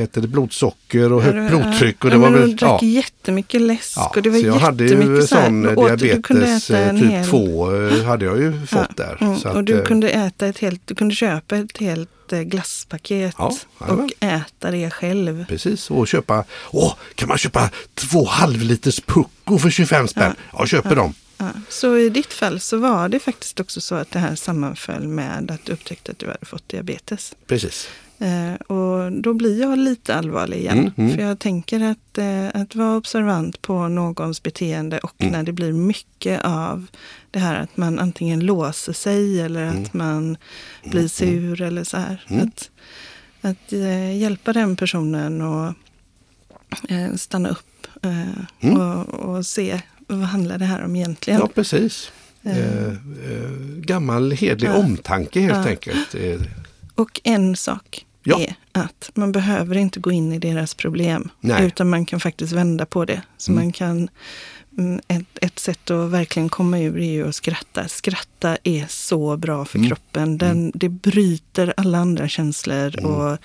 heter 0.00 0.20
det, 0.20 0.28
blodsocker 0.28 1.12
och 1.12 1.22
högt 1.22 1.36
Ja, 1.36 1.48
blodtryck. 1.48 2.04
Och 2.04 2.10
ja, 2.10 2.14
det 2.14 2.18
var 2.20 2.30
men 2.30 2.40
väl, 2.40 2.50
du 2.50 2.56
drack 2.56 2.82
ja. 2.82 2.86
jättemycket 2.88 3.60
läsk 3.62 3.92
Ja, 3.96 4.12
och 4.16 4.22
det 4.22 4.30
var 4.30 4.38
så 4.38 4.46
jag 4.46 4.54
hade 4.54 4.84
ju 4.84 5.22
sån 5.26 5.62
diabetes 5.62 6.70
eh, 6.70 6.90
typ 6.96 7.10
hel- 7.10 7.26
2 7.28 7.74
eh, 7.88 8.04
hade 8.04 8.24
jag 8.24 8.38
ju 8.38 8.66
fått 8.66 8.96
där. 8.96 9.16
Mm, 9.20 9.38
Så 9.38 9.50
och 9.50 9.58
att, 9.58 9.66
du 9.66 9.78
eh, 9.78 9.84
kunde 9.84 10.08
äta 10.10 10.46
ett 10.46 10.58
helt, 10.58 10.80
du 10.84 10.94
kunde 10.94 11.14
köpa 11.14 11.56
ett 11.56 11.78
helt 11.78 12.08
glasspaket 12.30 13.34
Ja, 13.38 13.52
och 13.78 14.12
äta 14.20 14.70
det 14.70 14.90
själv. 14.90 15.44
Precis, 15.48 15.90
och 15.90 16.08
köpa, 16.08 16.44
åh, 16.70 16.94
kan 17.14 17.28
man 17.28 17.38
köpa 17.38 17.70
två 17.94 18.24
halvliters 18.24 19.00
pucko 19.00 19.58
för 19.58 19.70
25 19.70 20.08
spänn? 20.08 20.34
Ja, 20.52 20.58
jag 20.58 20.68
köper 20.68 20.96
dem. 20.96 21.14
Ja, 21.38 21.50
så 21.68 21.96
i 21.96 22.08
ditt 22.08 22.32
fall 22.32 22.60
så 22.60 22.76
var 22.76 23.08
det 23.08 23.18
faktiskt 23.18 23.60
också 23.60 23.80
så 23.80 23.94
att 23.94 24.10
det 24.10 24.18
här 24.18 24.34
sammanföll 24.34 25.08
med 25.08 25.50
att 25.50 25.64
du 25.64 25.72
upptäckte 25.72 26.12
att 26.12 26.18
du 26.18 26.26
hade 26.26 26.46
fått 26.46 26.68
diabetes. 26.68 27.32
Precis. 27.46 27.88
Eh, 28.18 28.54
och 28.54 29.12
då 29.12 29.34
blir 29.34 29.60
jag 29.60 29.78
lite 29.78 30.14
allvarlig 30.14 30.56
igen. 30.58 30.78
Mm, 30.78 30.92
mm. 30.96 31.14
För 31.16 31.22
jag 31.22 31.38
tänker 31.38 31.80
att, 31.80 32.18
eh, 32.18 32.60
att 32.62 32.74
vara 32.74 32.96
observant 32.96 33.62
på 33.62 33.88
någons 33.88 34.42
beteende 34.42 34.98
och 34.98 35.14
Mm. 35.18 35.32
när 35.32 35.42
det 35.42 35.52
blir 35.52 35.72
mycket 35.72 36.44
av 36.44 36.86
det 37.30 37.38
här 37.38 37.60
att 37.60 37.76
man 37.76 37.98
antingen 37.98 38.40
låser 38.40 38.92
sig 38.92 39.40
eller 39.40 39.62
Mm. 39.68 39.82
att 39.82 39.94
man 39.94 40.36
blir 40.84 41.08
sur 41.08 41.62
eller 41.62 41.84
så 41.84 41.96
här. 41.96 42.24
Mm. 42.28 42.42
Att, 42.46 42.70
att 43.40 43.72
eh, 43.72 44.16
hjälpa 44.18 44.52
den 44.52 44.76
personen 44.76 45.42
och 45.42 45.72
eh, 46.88 47.14
stanna 47.14 47.48
upp 47.48 47.86
eh, 48.02 48.42
Mm. 48.60 48.80
och, 48.80 49.08
och 49.08 49.46
se 49.46 49.80
vad 50.08 50.18
handlar 50.18 50.58
det 50.58 50.64
här 50.64 50.84
om 50.84 50.96
egentligen. 50.96 51.40
Ja, 51.40 51.48
precis. 51.54 52.12
Eh. 52.42 52.92
Gammal 53.76 54.32
hedlig 54.32 54.70
omtanke 54.70 55.40
helt 55.40 55.66
enkelt. 55.66 56.14
Och 56.96 57.20
en 57.24 57.56
sak 57.56 58.06
Ja. 58.28 58.40
är 58.40 58.54
att 58.72 59.10
man 59.14 59.32
behöver 59.32 59.76
inte 59.76 60.00
gå 60.00 60.12
in 60.12 60.32
i 60.32 60.38
deras 60.38 60.74
problem. 60.74 61.28
Nej. 61.40 61.66
Utan 61.66 61.88
man 61.90 62.06
kan 62.06 62.20
faktiskt 62.20 62.52
vända 62.52 62.86
på 62.86 63.04
det. 63.04 63.22
Så 63.36 63.52
Mm. 63.52 63.64
man 63.64 63.72
kan, 63.72 64.08
mm, 64.78 65.00
ett, 65.08 65.38
ett 65.40 65.58
sätt 65.58 65.90
att 65.90 66.10
verkligen 66.10 66.48
komma 66.48 66.78
ur 66.80 66.98
är 66.98 67.12
ju 67.12 67.28
att 67.28 67.34
skratta. 67.34 67.88
Skratta 67.88 68.58
är 68.64 68.86
så 68.88 69.36
bra 69.36 69.64
för 69.64 69.78
Mm. 69.78 69.88
kroppen. 69.88 70.38
Den, 70.38 70.72
Det 70.74 70.88
bryter 70.88 71.74
alla 71.76 71.98
andra 71.98 72.28
känslor. 72.28 72.98
Mm. 72.98 73.10
Och 73.14 73.38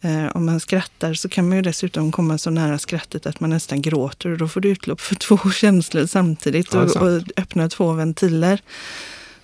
eh, 0.00 0.26
Om 0.36 0.46
man 0.46 0.60
skrattar 0.60 1.14
så 1.14 1.28
kan 1.28 1.48
man 1.48 1.56
ju 1.56 1.62
dessutom 1.62 2.12
komma 2.12 2.38
så 2.38 2.50
nära 2.50 2.78
skrattet 2.78 3.26
att 3.26 3.40
man 3.40 3.50
nästan 3.50 3.82
gråter. 3.82 4.30
Och 4.30 4.38
då 4.38 4.48
får 4.48 4.60
du 4.60 4.68
utlopp 4.68 5.00
för 5.00 5.14
två 5.26 5.50
känslor 5.50 6.06
samtidigt 6.06 6.74
och, 6.74 6.96
och 6.96 7.22
öppna 7.36 7.68
två 7.68 7.92
ventiler. 7.92 8.60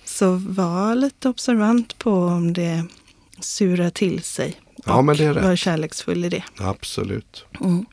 Så 0.05 0.31
var 0.35 0.95
lite 0.95 1.29
observant 1.29 1.97
på 1.97 2.11
om 2.13 2.53
det 2.53 2.83
surar 3.41 3.89
till 3.89 4.23
sig. 4.23 4.61
Ja, 4.85 5.01
men 5.01 5.17
det 5.17 5.23
är 5.23 5.33
rätt. 5.33 5.43
var 5.43 5.55
kärleksfull 5.55 6.25
i 6.25 6.29
det. 6.29 6.43
absolut. 6.57 7.45
Mm. 7.61 7.85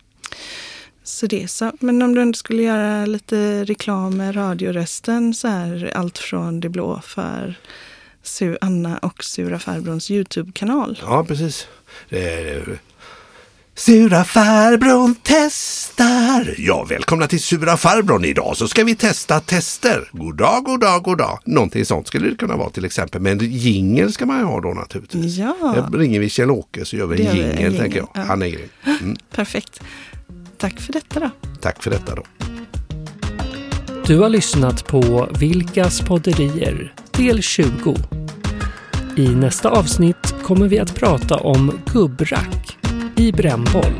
Så 1.04 1.26
det 1.26 1.42
är 1.42 1.46
så. 1.46 1.72
Men 1.80 2.02
om 2.02 2.14
du 2.14 2.22
ändå 2.22 2.36
skulle 2.36 2.62
göra 2.62 3.06
lite 3.06 3.64
reklam 3.64 4.16
med 4.16 4.36
radiorösten 4.36 5.34
så 5.34 5.48
är 5.48 5.96
allt 5.96 6.18
från 6.18 6.60
Det 6.60 6.68
blå 6.68 7.00
för 7.04 7.54
Anna 8.60 8.98
och 8.98 9.24
Sura 9.24 9.58
farbrorns 9.58 10.10
Youtube-kanal. 10.10 10.98
Ja, 11.02 11.24
precis. 11.24 11.68
Det 12.08 12.34
är, 12.34 12.78
Sura 13.76 14.24
farbrorn 14.24 15.14
testar. 15.22 16.54
Ja, 16.58 16.84
välkomna 16.84 17.26
till 17.26 17.42
Sura 17.42 17.76
farbrorn. 17.76 18.24
Idag 18.24 18.56
så 18.56 18.68
ska 18.68 18.84
vi 18.84 18.94
testa 18.96 19.40
tester. 19.40 20.08
God 20.12 20.36
dag, 20.36 20.64
god 20.64 20.80
dag, 20.80 21.02
god 21.02 21.18
dag. 21.18 21.38
Någonting 21.44 21.84
sånt 21.84 22.06
skulle 22.06 22.28
det 22.30 22.36
kunna 22.36 22.56
vara 22.56 22.70
till 22.70 22.84
exempel. 22.84 23.20
Men 23.20 23.38
jingel 23.38 24.12
ska 24.12 24.26
man 24.26 24.38
ju 24.38 24.44
ha 24.44 24.60
då 24.60 24.68
naturligtvis. 24.68 25.36
Ja, 25.36 25.56
Jag 25.92 26.00
ringer 26.00 26.20
vi 26.20 26.28
Kjell-Åke 26.28 26.84
så 26.84 26.96
gör 26.96 27.06
vi 27.06 27.26
en 27.26 27.36
jingel, 27.36 27.76
tänker 27.78 27.98
jag. 27.98 28.08
ja. 28.14 28.20
Han 28.22 28.42
är 28.42 28.46
grym. 28.48 28.68
Mm, 28.84 29.16
perfekt. 29.34 29.80
Tack 30.58 30.80
för 30.80 30.92
detta 30.92 31.20
då. 31.20 31.30
tack 31.60 31.82
för 31.82 31.90
detta 31.90 32.14
då. 32.14 32.22
Du 34.06 34.18
har 34.18 34.28
lyssnat 34.28 34.86
på 34.86 35.28
Vilkas 35.38 36.00
podderier 36.00 36.92
del 37.12 37.42
20. 37.42 37.96
I 39.16 39.28
nästa 39.28 39.68
avsnitt 39.70 40.34
kommer 40.42 40.68
vi 40.68 40.78
att 40.78 40.94
prata 40.94 41.36
om 41.36 41.78
gubbrack 41.92 42.76
i 43.16 43.32
brännboll. 43.32 43.94